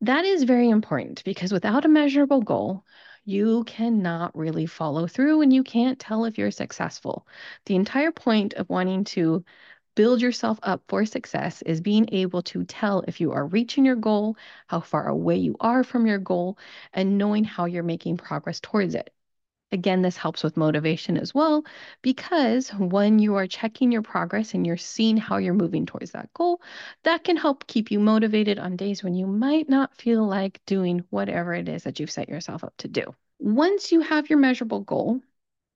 That 0.02 0.26
is 0.26 0.44
very 0.44 0.70
important 0.70 1.24
because 1.24 1.52
without 1.54 1.86
a 1.86 1.90
measurable 1.90 2.42
goal, 2.42 2.84
you 3.24 3.64
cannot 3.64 4.36
really 4.38 4.66
follow 4.66 5.08
through 5.08 5.42
and 5.42 5.54
you 5.54 5.64
can't 5.64 5.98
tell 6.00 6.26
if 6.26 6.38
you're 6.38 6.52
successful. 6.52 7.26
The 7.68 7.76
entire 7.76 8.12
point 8.12 8.54
of 8.56 8.70
wanting 8.70 9.06
to 9.06 9.46
build 9.96 10.22
yourself 10.22 10.60
up 10.64 10.84
for 10.90 11.06
success 11.06 11.62
is 11.64 11.82
being 11.82 12.10
able 12.14 12.42
to 12.44 12.64
tell 12.66 13.02
if 13.08 13.22
you 13.22 13.32
are 13.32 13.46
reaching 13.48 13.86
your 13.86 13.96
goal, 13.96 14.36
how 14.68 14.82
far 14.82 15.08
away 15.08 15.38
you 15.38 15.56
are 15.62 15.84
from 15.86 16.06
your 16.08 16.20
goal, 16.20 16.58
and 16.94 17.18
knowing 17.18 17.44
how 17.46 17.66
you're 17.66 17.84
making 17.84 18.18
progress 18.18 18.60
towards 18.60 18.96
it. 18.96 19.14
Again, 19.74 20.02
this 20.02 20.18
helps 20.18 20.44
with 20.44 20.58
motivation 20.58 21.18
as 21.18 21.34
well, 21.34 21.64
because 22.02 22.70
when 22.72 23.20
you 23.20 23.36
are 23.36 23.48
checking 23.48 23.90
your 23.90 24.02
progress 24.02 24.54
and 24.54 24.68
you're 24.68 24.76
seeing 24.76 25.16
how 25.16 25.38
you're 25.38 25.54
moving 25.54 25.86
towards 25.86 26.12
that 26.12 26.34
goal, 26.34 26.62
that 27.04 27.24
can 27.24 27.38
help 27.38 27.68
keep 27.68 27.90
you 27.90 28.00
motivated 28.00 28.60
on 28.60 28.76
days 28.76 29.02
when 29.02 29.14
you 29.14 29.26
might 29.28 29.70
not 29.70 29.96
feel 29.96 30.28
like 30.28 30.60
doing 30.66 31.06
whatever 31.10 31.54
it 31.54 31.70
is 31.70 31.84
that 31.84 32.00
you've 32.00 32.12
set 32.12 32.28
yourself 32.28 32.66
up 32.66 32.74
to 32.80 32.90
do. 32.90 33.16
Once 33.40 33.94
you 33.94 34.02
have 34.02 34.30
your 34.30 34.40
measurable 34.40 34.82
goal, 34.82 35.22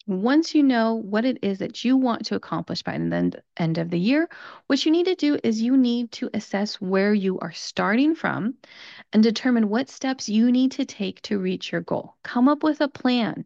once 0.08 0.54
you 0.54 0.62
know 0.62 0.96
what 0.96 1.26
it 1.26 1.40
is 1.42 1.60
that 1.60 1.84
you 1.84 1.98
want 1.98 2.26
to 2.26 2.36
accomplish 2.36 2.84
by 2.84 2.98
the 2.98 3.42
end 3.58 3.78
of 3.78 3.90
the 3.90 3.98
year, 3.98 4.30
what 4.68 4.86
you 4.86 4.92
need 4.92 5.06
to 5.06 5.16
do 5.16 5.40
is 5.42 5.62
you 5.62 5.78
need 5.78 6.12
to 6.12 6.30
assess 6.34 6.76
where 6.82 7.14
you 7.14 7.40
are 7.40 7.54
starting 7.54 8.14
from 8.14 8.54
and 9.14 9.24
determine 9.24 9.70
what 9.70 9.90
steps 9.90 10.30
you 10.30 10.52
need 10.52 10.72
to 10.74 10.86
take 10.86 11.22
to 11.22 11.40
reach 11.40 11.72
your 11.72 11.82
goal. 11.82 12.14
Come 12.24 12.48
up 12.50 12.62
with 12.62 12.82
a 12.82 12.88
plan 12.88 13.46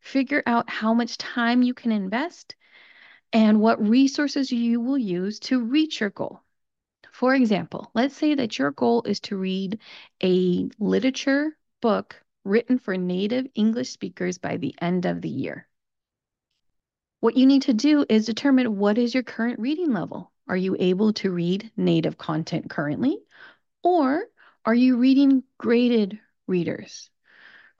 figure 0.00 0.42
out 0.46 0.68
how 0.68 0.94
much 0.94 1.18
time 1.18 1.62
you 1.62 1.74
can 1.74 1.92
invest 1.92 2.56
and 3.32 3.60
what 3.60 3.86
resources 3.86 4.50
you 4.50 4.80
will 4.80 4.98
use 4.98 5.38
to 5.38 5.62
reach 5.62 6.00
your 6.00 6.10
goal. 6.10 6.40
For 7.12 7.34
example, 7.34 7.90
let's 7.94 8.16
say 8.16 8.34
that 8.34 8.58
your 8.58 8.70
goal 8.70 9.02
is 9.02 9.20
to 9.20 9.36
read 9.36 9.78
a 10.22 10.68
literature 10.78 11.56
book 11.80 12.20
written 12.44 12.78
for 12.78 12.96
native 12.96 13.46
English 13.54 13.90
speakers 13.90 14.38
by 14.38 14.56
the 14.56 14.74
end 14.80 15.04
of 15.06 15.20
the 15.20 15.28
year. 15.28 15.68
What 17.20 17.36
you 17.36 17.46
need 17.46 17.62
to 17.62 17.74
do 17.74 18.06
is 18.08 18.24
determine 18.24 18.78
what 18.78 18.96
is 18.96 19.12
your 19.12 19.22
current 19.22 19.60
reading 19.60 19.92
level. 19.92 20.32
Are 20.48 20.56
you 20.56 20.74
able 20.78 21.12
to 21.14 21.30
read 21.30 21.70
native 21.76 22.16
content 22.16 22.70
currently? 22.70 23.18
Or 23.82 24.24
are 24.64 24.74
you 24.74 24.96
reading 24.96 25.42
graded 25.58 26.18
readers? 26.46 27.10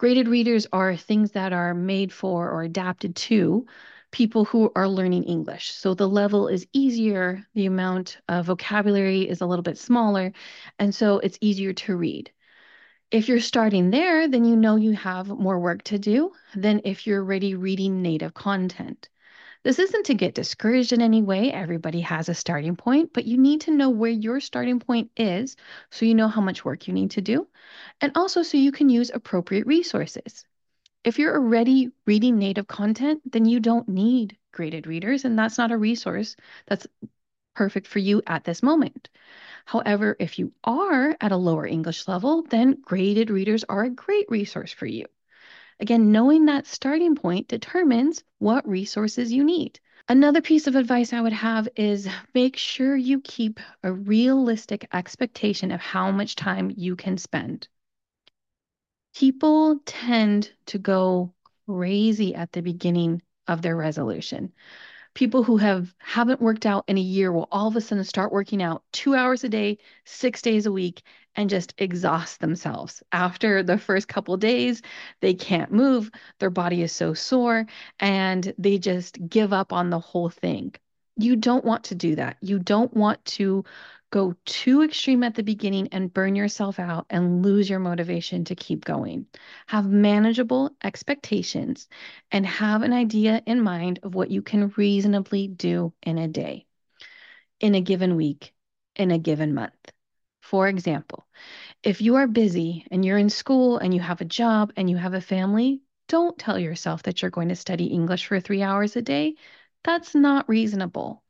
Graded 0.01 0.29
readers 0.29 0.67
are 0.73 0.97
things 0.97 1.33
that 1.33 1.53
are 1.53 1.75
made 1.75 2.11
for 2.11 2.51
or 2.51 2.63
adapted 2.63 3.15
to 3.15 3.67
people 4.11 4.47
who 4.47 4.73
are 4.75 4.89
learning 4.89 5.25
English. 5.25 5.73
So 5.73 5.93
the 5.93 6.09
level 6.09 6.49
is 6.49 6.67
easier, 6.73 7.47
the 7.53 7.67
amount 7.67 8.17
of 8.27 8.47
vocabulary 8.47 9.29
is 9.29 9.43
a 9.43 9.47
little 9.47 9.63
bit 9.63 9.77
smaller, 9.77 10.33
and 10.79 10.95
so 10.95 11.19
it's 11.19 11.37
easier 11.43 11.75
to 11.75 11.97
read. 11.97 12.33
If 13.11 13.29
you're 13.29 13.41
starting 13.41 13.91
there, 13.91 14.27
then 14.27 14.47
you 14.47 14.57
know 14.57 14.77
you 14.77 14.93
have 14.93 15.29
more 15.29 15.61
work 15.61 15.83
to 15.83 15.99
do 15.99 16.33
than 16.55 16.81
if 16.85 17.07
you're 17.07 17.21
already 17.21 17.55
reading 17.55 18.01
native 18.01 18.33
content. 18.33 19.11
This 19.63 19.79
isn't 19.79 20.05
to 20.07 20.15
get 20.15 20.35
discouraged 20.35 20.93
in 20.93 21.01
any 21.01 21.23
way. 21.23 21.51
Everybody 21.51 22.01
has 22.01 22.29
a 22.29 22.35
starting 22.35 22.77
point, 22.77 23.13
but 23.15 23.25
you 23.25 23.39
need 23.39 23.63
to 23.63 23.71
know 23.71 23.89
where 23.89 24.11
your 24.11 24.39
starting 24.41 24.81
point 24.81 25.11
is 25.17 25.57
so 25.91 26.05
you 26.05 26.15
know 26.15 26.29
how 26.29 26.43
much 26.43 26.65
work 26.65 26.87
you 26.87 26.93
need 26.95 27.13
to 27.13 27.23
do, 27.23 27.49
and 28.03 28.13
also 28.15 28.43
so 28.43 28.59
you 28.59 28.73
can 28.73 28.91
use 28.91 29.11
appropriate 29.11 29.67
resources. 29.67 30.45
If 31.05 31.19
you're 31.19 31.35
already 31.35 31.91
reading 32.07 32.39
native 32.39 32.69
content, 32.69 33.23
then 33.31 33.45
you 33.47 33.61
don't 33.61 33.89
need 33.89 34.37
graded 34.53 34.87
readers, 34.87 35.25
and 35.25 35.39
that's 35.39 35.59
not 35.59 35.73
a 35.73 35.79
resource 35.79 36.37
that's 36.67 36.87
perfect 37.55 37.87
for 37.87 37.99
you 37.99 38.23
at 38.27 38.45
this 38.45 38.63
moment. 38.63 39.11
However, 39.67 40.17
if 40.21 40.39
you 40.39 40.53
are 40.65 41.17
at 41.21 41.33
a 41.33 41.37
lower 41.37 41.67
English 41.67 42.09
level, 42.09 42.43
then 42.43 42.81
graded 42.83 43.31
readers 43.31 43.65
are 43.65 43.85
a 43.85 43.91
great 43.91 44.31
resource 44.31 44.73
for 44.73 44.87
you. 44.87 45.07
Again, 45.81 46.13
knowing 46.13 46.45
that 46.45 46.67
starting 46.67 47.15
point 47.15 47.49
determines 47.49 48.23
what 48.39 48.69
resources 48.69 49.33
you 49.33 49.43
need. 49.43 49.81
Another 50.09 50.43
piece 50.43 50.67
of 50.67 50.77
advice 50.77 51.13
I 51.15 51.23
would 51.23 51.33
have 51.33 51.69
is 51.75 52.07
make 52.35 52.57
sure 52.57 52.95
you 52.95 53.21
keep 53.23 53.61
a 53.83 53.91
realistic 53.91 54.87
expectation 54.93 55.71
of 55.71 55.81
how 55.81 56.11
much 56.11 56.37
time 56.37 56.71
you 56.77 56.97
can 56.97 57.17
spend. 57.17 57.67
People 59.15 59.81
tend 59.87 60.53
to 60.67 60.79
go 60.79 61.33
crazy 61.67 62.35
at 62.35 62.53
the 62.53 62.61
beginning 62.61 63.23
of 63.49 63.63
their 63.63 63.77
resolution 63.77 64.53
people 65.15 65.43
who 65.43 65.57
have 65.57 65.95
haven't 65.99 66.41
worked 66.41 66.67
out 66.67 66.85
in 66.89 66.97
a 66.99 67.01
year 67.01 67.33
will 67.33 67.49
all 67.51 67.69
of 67.69 67.77
a 67.77 67.81
sudden 67.81 68.05
start 68.05 68.33
working 68.33 68.63
out 68.63 68.83
two 68.93 69.15
hours 69.15 69.45
a 69.45 69.49
day, 69.49 69.79
six 70.05 70.43
days 70.43 70.67
a 70.67 70.73
week, 70.73 71.03
and 71.37 71.51
just 71.51 71.75
exhaust 71.79 72.41
themselves. 72.41 73.03
After 73.13 73.63
the 73.63 73.79
first 73.79 74.09
couple 74.09 74.37
days, 74.37 74.83
they 75.21 75.35
can't 75.35 75.73
move, 75.73 76.11
their 76.39 76.51
body 76.51 76.83
is 76.83 76.93
so 76.93 77.15
sore, 77.15 77.67
and 77.99 78.53
they 78.59 78.79
just 78.79 79.19
give 79.29 79.53
up 79.53 79.73
on 79.73 79.91
the 79.91 80.01
whole 80.01 80.31
thing. 80.31 80.75
You 81.17 81.37
don't 81.37 81.65
want 81.65 81.85
to 81.85 81.95
do 81.95 82.15
that. 82.17 82.37
You 82.41 82.59
don't 82.59 82.95
want 82.95 83.25
to 83.27 83.65
go 84.11 84.35
too 84.45 84.83
extreme 84.83 85.23
at 85.23 85.35
the 85.35 85.43
beginning 85.43 85.89
and 85.93 86.13
burn 86.13 86.35
yourself 86.35 86.79
out 86.79 87.07
and 87.11 87.45
lose 87.45 87.71
your 87.71 87.79
motivation 87.79 88.45
to 88.45 88.55
keep 88.55 88.85
going. 88.85 89.27
Have 89.67 89.89
manageable 89.89 90.71
expectations 90.83 91.89
and 92.31 92.45
have 92.45 92.83
an 92.83 92.93
idea 92.93 93.43
in 93.47 93.63
mind 93.63 94.01
of 94.03 94.15
what 94.15 94.31
you 94.31 94.43
can 94.43 94.73
reasonably 94.77 95.47
do 95.49 95.93
in 96.03 96.19
a 96.19 96.29
day, 96.29 96.67
in 97.61 97.75
a 97.75 97.81
given 97.81 98.17
week, 98.17 98.53
in 98.97 99.11
a 99.11 99.19
given 99.19 99.55
month. 99.55 99.93
For 100.41 100.67
example, 100.67 101.27
if 101.83 102.01
you 102.01 102.17
are 102.17 102.27
busy 102.27 102.87
and 102.91 103.05
you're 103.05 103.19
in 103.19 103.31
school 103.31 103.79
and 103.79 103.95
you 103.95 104.01
have 104.01 104.21
a 104.21 104.25
job 104.25 104.73
and 104.77 104.91
you 104.91 104.97
have 104.97 105.15
a 105.15 105.21
family, 105.21 105.83
don't 106.09 106.37
tell 106.37 106.59
yourself 106.59 107.05
that 107.05 107.23
you're 107.23 107.31
going 107.31 107.51
to 107.51 107.57
study 107.57 107.87
English 107.87 108.27
for 108.27 108.41
three 108.41 108.63
hours 108.63 108.97
a 108.97 109.03
day. 109.03 109.37
That's 109.85 110.15
not 110.15 110.49
reasonable. 110.49 111.23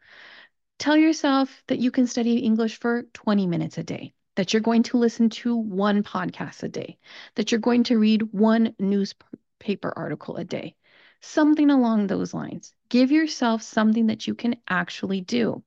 Tell 0.81 0.97
yourself 0.97 1.63
that 1.67 1.79
you 1.79 1.91
can 1.91 2.07
study 2.07 2.39
English 2.39 2.79
for 2.79 3.03
20 3.13 3.47
minutes 3.47 3.77
a 3.77 3.83
day, 3.83 4.15
that 4.37 4.55
you're 4.55 4.63
going 4.63 4.83
to 4.85 4.97
listen 4.97 5.29
to 5.29 5.55
one 5.55 6.03
podcast 6.03 6.63
a 6.63 6.69
day, 6.69 6.97
that 7.35 7.53
you're 7.53 7.61
going 7.61 7.85
to 7.85 7.99
read 7.99 8.33
one 8.33 8.75
newspaper 8.79 9.93
article 9.95 10.37
a 10.37 10.45
day, 10.45 10.75
something 11.21 11.69
along 11.69 12.07
those 12.07 12.33
lines. 12.33 12.73
Give 12.89 13.11
yourself 13.13 13.61
something 13.61 14.07
that 14.07 14.27
you 14.27 14.35
can 14.35 14.57
actually 14.69 15.21
do. 15.21 15.63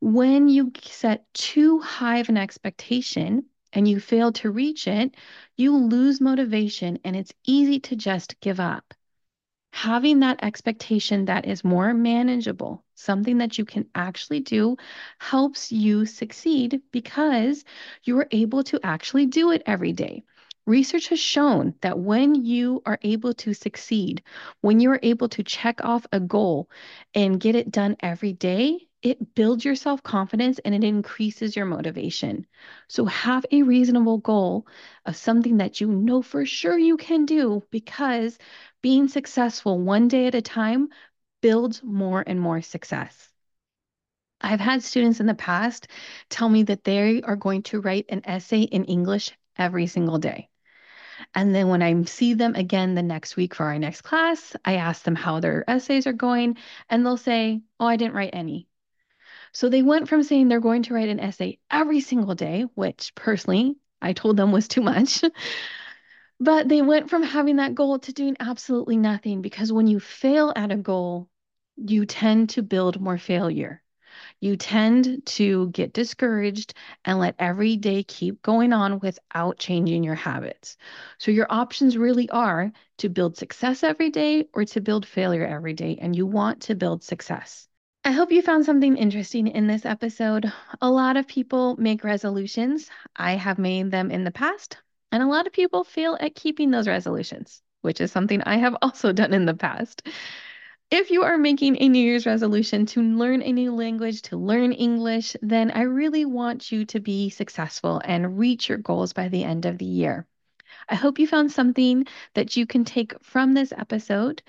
When 0.00 0.48
you 0.48 0.70
set 0.80 1.26
too 1.34 1.80
high 1.80 2.18
of 2.18 2.28
an 2.28 2.36
expectation 2.36 3.46
and 3.72 3.88
you 3.88 3.98
fail 3.98 4.30
to 4.34 4.52
reach 4.52 4.86
it, 4.86 5.16
you 5.56 5.76
lose 5.76 6.20
motivation 6.20 7.00
and 7.02 7.16
it's 7.16 7.34
easy 7.44 7.80
to 7.80 7.96
just 7.96 8.38
give 8.38 8.60
up 8.60 8.94
having 9.72 10.20
that 10.20 10.40
expectation 10.42 11.26
that 11.26 11.46
is 11.46 11.64
more 11.64 11.94
manageable, 11.94 12.84
something 13.00 13.38
that 13.38 13.58
you 13.58 13.64
can 13.64 13.86
actually 13.94 14.40
do, 14.40 14.76
helps 15.18 15.72
you 15.72 16.06
succeed 16.06 16.80
because 16.92 17.64
you 18.04 18.18
are 18.18 18.28
able 18.30 18.62
to 18.64 18.80
actually 18.82 19.26
do 19.26 19.50
it 19.50 19.62
every 19.66 19.92
day. 19.92 20.22
Research 20.66 21.08
has 21.08 21.18
shown 21.20 21.74
that 21.80 21.98
when 21.98 22.34
you 22.34 22.82
are 22.86 22.98
able 23.02 23.34
to 23.34 23.54
succeed, 23.54 24.22
when 24.60 24.80
you 24.80 24.90
are 24.90 25.00
able 25.02 25.28
to 25.30 25.42
check 25.42 25.84
off 25.84 26.06
a 26.12 26.20
goal 26.20 26.68
and 27.14 27.40
get 27.40 27.54
it 27.56 27.70
done 27.70 27.96
every 28.00 28.32
day, 28.32 28.86
it 29.02 29.34
builds 29.34 29.64
your 29.64 29.74
self 29.74 30.02
confidence 30.02 30.58
and 30.60 30.74
it 30.74 30.84
increases 30.84 31.56
your 31.56 31.66
motivation. 31.66 32.46
So, 32.88 33.06
have 33.06 33.46
a 33.50 33.62
reasonable 33.62 34.18
goal 34.18 34.66
of 35.06 35.16
something 35.16 35.56
that 35.58 35.80
you 35.80 35.88
know 35.88 36.22
for 36.22 36.44
sure 36.44 36.78
you 36.78 36.96
can 36.96 37.24
do 37.24 37.62
because 37.70 38.38
being 38.82 39.08
successful 39.08 39.78
one 39.78 40.08
day 40.08 40.26
at 40.26 40.34
a 40.34 40.42
time 40.42 40.88
builds 41.40 41.82
more 41.82 42.22
and 42.26 42.40
more 42.40 42.62
success. 42.62 43.30
I've 44.40 44.60
had 44.60 44.82
students 44.82 45.20
in 45.20 45.26
the 45.26 45.34
past 45.34 45.88
tell 46.28 46.48
me 46.48 46.62
that 46.64 46.84
they 46.84 47.22
are 47.22 47.36
going 47.36 47.62
to 47.64 47.80
write 47.80 48.06
an 48.08 48.22
essay 48.24 48.62
in 48.62 48.84
English 48.84 49.32
every 49.56 49.86
single 49.86 50.18
day. 50.18 50.48
And 51.34 51.54
then 51.54 51.68
when 51.68 51.82
I 51.82 52.02
see 52.04 52.34
them 52.34 52.54
again 52.54 52.94
the 52.94 53.02
next 53.02 53.36
week 53.36 53.54
for 53.54 53.66
our 53.66 53.78
next 53.78 54.02
class, 54.02 54.56
I 54.64 54.76
ask 54.76 55.02
them 55.02 55.16
how 55.16 55.40
their 55.40 55.68
essays 55.68 56.06
are 56.06 56.12
going, 56.12 56.56
and 56.88 57.04
they'll 57.04 57.16
say, 57.16 57.62
Oh, 57.78 57.86
I 57.86 57.96
didn't 57.96 58.14
write 58.14 58.30
any. 58.34 58.68
So 59.52 59.68
they 59.68 59.82
went 59.82 60.08
from 60.08 60.22
saying 60.22 60.48
they're 60.48 60.60
going 60.60 60.84
to 60.84 60.94
write 60.94 61.08
an 61.08 61.20
essay 61.20 61.58
every 61.70 62.00
single 62.00 62.34
day, 62.34 62.62
which 62.74 63.14
personally 63.14 63.76
I 64.02 64.12
told 64.12 64.36
them 64.36 64.52
was 64.52 64.68
too 64.68 64.82
much, 64.82 65.22
But 66.38 66.68
they 66.68 66.82
went 66.82 67.08
from 67.08 67.22
having 67.22 67.56
that 67.56 67.74
goal 67.74 67.98
to 67.98 68.12
doing 68.12 68.36
absolutely 68.40 68.98
nothing 68.98 69.40
because 69.42 69.72
when 69.72 69.86
you 69.86 69.98
fail 70.00 70.52
at 70.54 70.70
a 70.70 70.76
goal, 70.76 71.29
you 71.86 72.06
tend 72.06 72.50
to 72.50 72.62
build 72.62 73.00
more 73.00 73.18
failure. 73.18 73.82
You 74.40 74.56
tend 74.56 75.24
to 75.26 75.68
get 75.70 75.92
discouraged 75.92 76.74
and 77.04 77.18
let 77.18 77.36
every 77.38 77.76
day 77.76 78.02
keep 78.02 78.42
going 78.42 78.72
on 78.72 78.98
without 79.00 79.58
changing 79.58 80.02
your 80.04 80.14
habits. 80.14 80.76
So, 81.18 81.30
your 81.30 81.46
options 81.50 81.96
really 81.96 82.28
are 82.30 82.72
to 82.98 83.08
build 83.08 83.36
success 83.36 83.82
every 83.82 84.10
day 84.10 84.48
or 84.52 84.64
to 84.66 84.80
build 84.80 85.06
failure 85.06 85.46
every 85.46 85.74
day, 85.74 85.98
and 86.00 86.14
you 86.16 86.26
want 86.26 86.62
to 86.62 86.74
build 86.74 87.02
success. 87.02 87.68
I 88.04 88.12
hope 88.12 88.32
you 88.32 88.42
found 88.42 88.64
something 88.64 88.96
interesting 88.96 89.46
in 89.46 89.66
this 89.66 89.84
episode. 89.84 90.50
A 90.80 90.90
lot 90.90 91.16
of 91.16 91.26
people 91.26 91.76
make 91.76 92.02
resolutions. 92.02 92.90
I 93.14 93.32
have 93.32 93.58
made 93.58 93.90
them 93.90 94.10
in 94.10 94.24
the 94.24 94.30
past. 94.30 94.78
And 95.12 95.22
a 95.22 95.26
lot 95.26 95.46
of 95.46 95.52
people 95.52 95.84
fail 95.84 96.16
at 96.20 96.34
keeping 96.34 96.70
those 96.70 96.88
resolutions, 96.88 97.62
which 97.82 98.00
is 98.00 98.10
something 98.10 98.42
I 98.42 98.56
have 98.56 98.76
also 98.82 99.12
done 99.12 99.34
in 99.34 99.44
the 99.44 99.54
past. 99.54 100.06
If 100.90 101.12
you 101.12 101.22
are 101.22 101.38
making 101.38 101.80
a 101.80 101.88
New 101.88 102.02
Year's 102.02 102.26
resolution 102.26 102.84
to 102.86 103.00
learn 103.00 103.42
a 103.42 103.52
new 103.52 103.72
language, 103.72 104.22
to 104.22 104.36
learn 104.36 104.72
English, 104.72 105.36
then 105.40 105.70
I 105.70 105.82
really 105.82 106.24
want 106.24 106.72
you 106.72 106.84
to 106.86 106.98
be 106.98 107.30
successful 107.30 108.02
and 108.04 108.40
reach 108.40 108.68
your 108.68 108.78
goals 108.78 109.12
by 109.12 109.28
the 109.28 109.44
end 109.44 109.66
of 109.66 109.78
the 109.78 109.84
year. 109.84 110.26
I 110.88 110.96
hope 110.96 111.20
you 111.20 111.28
found 111.28 111.52
something 111.52 112.06
that 112.34 112.56
you 112.56 112.66
can 112.66 112.84
take 112.84 113.14
from 113.22 113.54
this 113.54 113.72
episode 113.72 114.42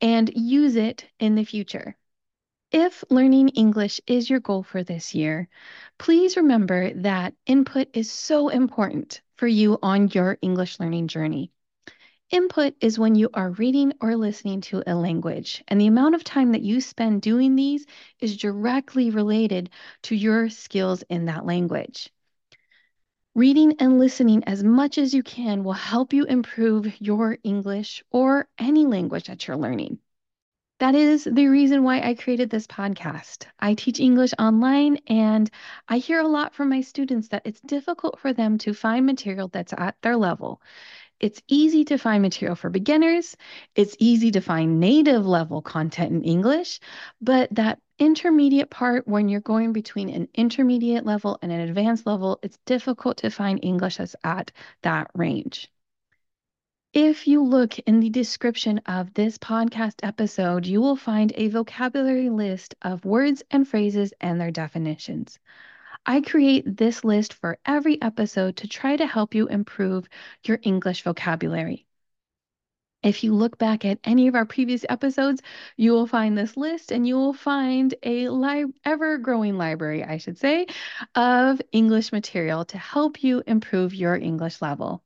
and 0.00 0.28
use 0.34 0.74
it 0.74 1.06
in 1.20 1.36
the 1.36 1.44
future. 1.44 1.96
If 2.72 3.04
learning 3.08 3.50
English 3.50 4.00
is 4.08 4.28
your 4.28 4.40
goal 4.40 4.64
for 4.64 4.82
this 4.82 5.14
year, 5.14 5.48
please 5.98 6.36
remember 6.36 6.94
that 6.94 7.34
input 7.46 7.90
is 7.94 8.10
so 8.10 8.48
important 8.48 9.22
for 9.36 9.46
you 9.46 9.78
on 9.84 10.08
your 10.08 10.36
English 10.42 10.80
learning 10.80 11.06
journey. 11.06 11.52
Input 12.30 12.74
is 12.80 12.98
when 12.98 13.14
you 13.14 13.30
are 13.34 13.50
reading 13.50 13.92
or 14.00 14.16
listening 14.16 14.60
to 14.62 14.82
a 14.84 14.96
language, 14.96 15.62
and 15.68 15.80
the 15.80 15.86
amount 15.86 16.16
of 16.16 16.24
time 16.24 16.50
that 16.52 16.62
you 16.62 16.80
spend 16.80 17.22
doing 17.22 17.54
these 17.54 17.86
is 18.18 18.36
directly 18.36 19.10
related 19.10 19.70
to 20.02 20.16
your 20.16 20.48
skills 20.48 21.04
in 21.08 21.26
that 21.26 21.46
language. 21.46 22.10
Reading 23.36 23.76
and 23.78 24.00
listening 24.00 24.42
as 24.44 24.64
much 24.64 24.98
as 24.98 25.14
you 25.14 25.22
can 25.22 25.62
will 25.62 25.72
help 25.72 26.12
you 26.12 26.24
improve 26.24 27.00
your 27.00 27.38
English 27.44 28.02
or 28.10 28.48
any 28.58 28.86
language 28.86 29.28
that 29.28 29.46
you're 29.46 29.56
learning. 29.56 30.00
That 30.78 30.94
is 30.94 31.24
the 31.24 31.46
reason 31.46 31.84
why 31.84 32.00
I 32.00 32.14
created 32.14 32.50
this 32.50 32.66
podcast. 32.66 33.46
I 33.60 33.74
teach 33.74 34.00
English 34.00 34.32
online, 34.38 34.98
and 35.06 35.48
I 35.88 35.98
hear 35.98 36.18
a 36.18 36.26
lot 36.26 36.54
from 36.54 36.70
my 36.70 36.80
students 36.80 37.28
that 37.28 37.46
it's 37.46 37.60
difficult 37.60 38.18
for 38.18 38.32
them 38.32 38.58
to 38.58 38.74
find 38.74 39.06
material 39.06 39.48
that's 39.48 39.72
at 39.72 39.96
their 40.02 40.16
level. 40.16 40.60
It's 41.18 41.40
easy 41.48 41.84
to 41.86 41.98
find 41.98 42.22
material 42.22 42.56
for 42.56 42.70
beginners, 42.70 43.36
it's 43.74 43.96
easy 43.98 44.30
to 44.32 44.40
find 44.40 44.80
native 44.80 45.26
level 45.26 45.62
content 45.62 46.12
in 46.12 46.24
English, 46.24 46.80
but 47.20 47.54
that 47.54 47.80
intermediate 47.98 48.70
part 48.70 49.08
when 49.08 49.28
you're 49.28 49.40
going 49.40 49.72
between 49.72 50.10
an 50.10 50.28
intermediate 50.34 51.06
level 51.06 51.38
and 51.42 51.50
an 51.50 51.60
advanced 51.60 52.06
level, 52.06 52.38
it's 52.42 52.58
difficult 52.66 53.18
to 53.18 53.30
find 53.30 53.60
English 53.62 53.96
that's 53.96 54.16
at 54.24 54.52
that 54.82 55.10
range. 55.14 55.70
If 56.92 57.26
you 57.26 57.42
look 57.42 57.78
in 57.80 58.00
the 58.00 58.10
description 58.10 58.78
of 58.86 59.14
this 59.14 59.38
podcast 59.38 59.96
episode, 60.02 60.66
you 60.66 60.80
will 60.80 60.96
find 60.96 61.32
a 61.34 61.48
vocabulary 61.48 62.30
list 62.30 62.74
of 62.82 63.04
words 63.04 63.42
and 63.50 63.68
phrases 63.68 64.12
and 64.20 64.40
their 64.40 64.50
definitions. 64.50 65.38
I 66.06 66.22
create 66.22 66.78
this 66.78 67.04
list 67.04 67.34
for 67.34 67.58
every 67.66 68.00
episode 68.00 68.56
to 68.58 68.68
try 68.68 68.96
to 68.96 69.06
help 69.06 69.34
you 69.34 69.46
improve 69.48 70.08
your 70.42 70.58
English 70.62 71.02
vocabulary. 71.02 71.86
If 73.02 73.22
you 73.24 73.34
look 73.34 73.58
back 73.58 73.84
at 73.84 73.98
any 74.04 74.28
of 74.28 74.34
our 74.34 74.46
previous 74.46 74.84
episodes, 74.88 75.42
you 75.76 75.92
will 75.92 76.06
find 76.06 76.36
this 76.36 76.56
list 76.56 76.92
and 76.92 77.06
you 77.06 77.16
will 77.16 77.32
find 77.32 77.94
a 78.02 78.28
li- 78.28 78.72
ever 78.84 79.18
growing 79.18 79.56
library, 79.58 80.02
I 80.04 80.16
should 80.18 80.38
say, 80.38 80.66
of 81.14 81.60
English 81.72 82.12
material 82.12 82.64
to 82.66 82.78
help 82.78 83.22
you 83.22 83.42
improve 83.46 83.94
your 83.94 84.16
English 84.16 84.62
level. 84.62 85.02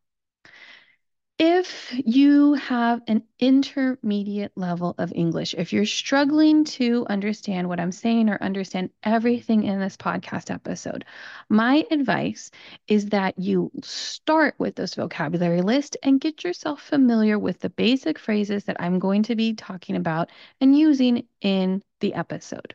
If 1.42 1.90
you 2.04 2.52
have 2.52 3.00
an 3.08 3.22
intermediate 3.38 4.52
level 4.58 4.94
of 4.98 5.10
English, 5.14 5.54
if 5.54 5.72
you're 5.72 5.86
struggling 5.86 6.64
to 6.76 7.06
understand 7.08 7.66
what 7.66 7.80
I'm 7.80 7.92
saying 7.92 8.28
or 8.28 8.36
understand 8.42 8.90
everything 9.02 9.64
in 9.64 9.80
this 9.80 9.96
podcast 9.96 10.50
episode, 10.50 11.06
my 11.48 11.86
advice 11.90 12.50
is 12.88 13.06
that 13.06 13.38
you 13.38 13.70
start 13.82 14.54
with 14.58 14.74
this 14.74 14.96
vocabulary 14.96 15.62
list 15.62 15.96
and 16.02 16.20
get 16.20 16.44
yourself 16.44 16.82
familiar 16.82 17.38
with 17.38 17.58
the 17.60 17.70
basic 17.70 18.18
phrases 18.18 18.64
that 18.64 18.76
I'm 18.78 18.98
going 18.98 19.22
to 19.22 19.34
be 19.34 19.54
talking 19.54 19.96
about 19.96 20.28
and 20.60 20.76
using 20.76 21.26
in 21.40 21.82
the 22.00 22.12
episode. 22.12 22.74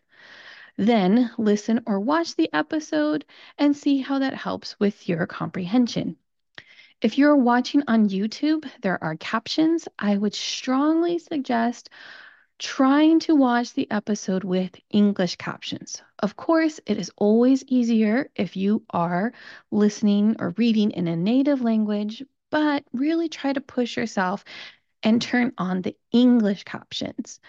Then 0.75 1.30
listen 1.38 1.84
or 1.86 1.99
watch 1.99 2.36
the 2.36 2.51
episode 2.51 3.25
and 3.60 3.78
see 3.78 3.99
how 3.99 4.17
that 4.17 4.34
helps 4.34 4.75
with 4.80 5.08
your 5.08 5.28
comprehension. 5.28 6.17
If 7.01 7.17
you're 7.17 7.36
watching 7.36 7.84
on 7.88 8.10
YouTube, 8.10 8.69
there 8.81 9.03
are 9.03 9.15
captions. 9.17 9.88
I 9.99 10.17
would 10.17 10.34
strongly 10.34 11.19
suggest 11.19 11.89
trying 12.58 13.19
to 13.19 13.36
watch 13.36 13.73
the 13.73 13.89
episode 13.91 14.43
with 14.45 14.75
English 14.89 15.36
captions. 15.36 16.01
Of 16.19 16.38
course, 16.38 16.79
it 16.86 16.97
is 16.97 17.12
always 17.17 17.65
easier 17.67 18.31
if 18.36 18.55
you 18.55 18.84
are 18.89 19.34
listening 19.71 20.38
or 20.39 20.55
reading 20.58 20.91
in 20.91 21.08
a 21.08 21.17
native 21.17 21.62
language, 21.62 22.23
but 22.49 22.86
really 22.93 23.27
try 23.27 23.51
to 23.51 23.62
push 23.62 23.97
yourself 23.97 24.45
and 25.03 25.21
turn 25.21 25.51
on 25.58 25.81
the 25.81 25.97
English 26.12 26.63
captions. 26.63 27.41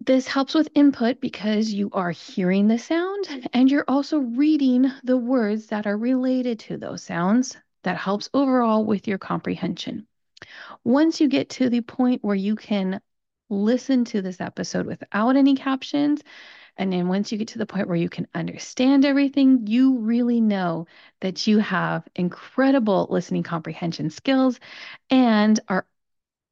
This 0.00 0.26
helps 0.26 0.54
with 0.54 0.70
input 0.74 1.20
because 1.20 1.70
you 1.72 1.90
are 1.92 2.12
hearing 2.12 2.66
the 2.68 2.78
sound 2.78 3.48
and 3.52 3.70
you're 3.70 3.84
also 3.86 4.18
reading 4.20 4.90
the 5.04 5.18
words 5.18 5.66
that 5.66 5.86
are 5.86 5.98
related 5.98 6.60
to 6.60 6.78
those 6.78 7.02
sounds. 7.02 7.56
That 7.84 7.96
helps 7.96 8.28
overall 8.34 8.84
with 8.84 9.06
your 9.08 9.18
comprehension. 9.18 10.06
Once 10.84 11.20
you 11.20 11.28
get 11.28 11.50
to 11.50 11.68
the 11.68 11.80
point 11.80 12.24
where 12.24 12.36
you 12.36 12.56
can 12.56 13.00
listen 13.50 14.04
to 14.04 14.22
this 14.22 14.40
episode 14.40 14.86
without 14.86 15.36
any 15.36 15.54
captions, 15.54 16.22
and 16.76 16.92
then 16.92 17.08
once 17.08 17.32
you 17.32 17.38
get 17.38 17.48
to 17.48 17.58
the 17.58 17.66
point 17.66 17.88
where 17.88 17.96
you 17.96 18.08
can 18.08 18.28
understand 18.34 19.04
everything, 19.04 19.66
you 19.66 19.98
really 19.98 20.40
know 20.40 20.86
that 21.20 21.46
you 21.46 21.58
have 21.58 22.06
incredible 22.14 23.08
listening 23.10 23.42
comprehension 23.42 24.10
skills 24.10 24.60
and 25.10 25.58
are 25.68 25.86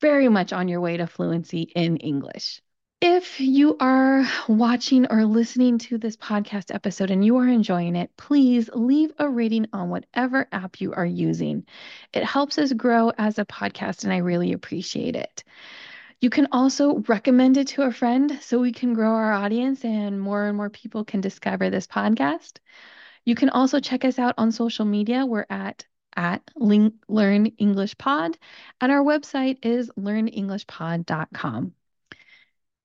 very 0.01 0.29
much 0.29 0.53
on 0.53 0.69
your 0.69 0.81
way 0.81 0.97
to 0.97 1.07
fluency 1.07 1.63
in 1.63 1.97
English. 1.99 2.61
If 3.03 3.41
you 3.41 3.77
are 3.79 4.27
watching 4.49 5.07
or 5.11 5.27
listening 5.27 5.79
to 5.81 5.99
this 5.99 6.17
podcast 6.17 6.75
episode 6.75 7.11
and 7.11 7.25
you 7.25 7.37
are 7.37 7.47
enjoying 7.49 7.95
it, 7.95 8.11
please 8.17 8.71
leave 8.73 9.13
a 9.19 9.29
rating 9.29 9.67
on 9.73 9.91
whatever 9.91 10.49
app 10.51 10.81
you 10.81 10.95
are 10.95 11.07
using. 11.07 11.67
It 12.15 12.25
helps 12.25 12.59
us 12.59 12.73
grow 12.73 13.13
as 13.19 13.39
a 13.39 13.45
podcast, 13.45 14.05
and 14.05 14.13
I 14.13 14.19
really 14.19 14.53
appreciate 14.53 15.15
it. 15.15 15.45
You 16.21 16.31
can 16.31 16.49
also 16.53 17.01
recommend 17.01 17.59
it 17.59 17.69
to 17.69 17.83
a 17.83 17.93
friend 17.93 18.39
so 18.41 18.61
we 18.61 18.73
can 18.73 18.95
grow 18.95 19.11
our 19.15 19.33
audience 19.33 19.85
and 19.85 20.21
more 20.21 20.47
and 20.47 20.57
more 20.57 20.71
people 20.71 21.05
can 21.05 21.21
discover 21.21 21.69
this 21.69 21.87
podcast. 21.87 22.59
You 23.27 23.35
can 23.35 23.51
also 23.51 23.79
check 23.79 24.07
us 24.07 24.19
out 24.19 24.35
on 24.39 24.53
social 24.53 24.87
media. 24.87 25.27
We're 25.27 25.47
at 25.51 25.87
at 26.17 26.51
Learn 26.57 27.47
English 27.59 27.99
Pod, 27.99 28.39
and 28.81 28.91
our 28.91 29.03
website 29.05 29.59
is 29.63 29.91
learnenglishpod.com. 29.99 31.76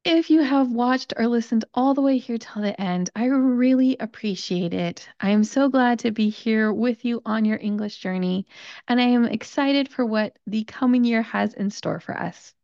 If 0.04 0.32
you 0.32 0.42
have 0.42 0.72
watched 0.72 1.14
or 1.16 1.28
listened 1.28 1.66
all 1.76 1.94
the 1.94 2.02
way 2.02 2.18
here 2.18 2.40
till 2.40 2.64
the 2.64 2.80
end, 2.82 3.12
I 3.16 3.26
really 3.26 3.98
appreciate 3.98 4.74
it. 4.74 5.08
I 5.20 5.30
am 5.30 5.44
so 5.44 5.70
glad 5.70 6.00
to 6.00 6.12
be 6.12 6.30
here 6.30 6.74
with 6.74 7.06
you 7.06 7.22
on 7.24 7.46
your 7.46 7.60
English 7.60 7.98
journey, 8.00 8.48
and 8.88 9.00
I 9.00 9.06
am 9.06 9.26
excited 9.26 9.90
for 9.90 10.04
what 10.04 10.40
the 10.48 10.64
coming 10.64 11.04
year 11.04 11.22
has 11.22 11.54
in 11.54 11.70
store 11.70 12.00
for 12.00 12.18
us. 12.18 12.56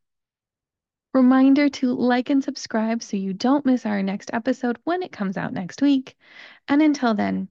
Reminder 1.13 1.69
to 1.69 1.93
like 1.93 2.31
and 2.31 2.43
subscribe 2.43 3.03
so 3.03 3.17
you 3.17 3.33
don't 3.33 3.65
miss 3.67 3.85
our 3.85 4.01
next 4.01 4.31
episode 4.33 4.79
when 4.83 5.03
it 5.03 5.11
comes 5.11 5.37
out 5.37 5.53
next 5.53 5.79
week. 5.79 6.17
And 6.67 6.81
until 6.81 7.13
then, 7.13 7.49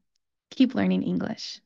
keep 0.50 0.74
learning 0.74 1.04
English. 1.04 1.60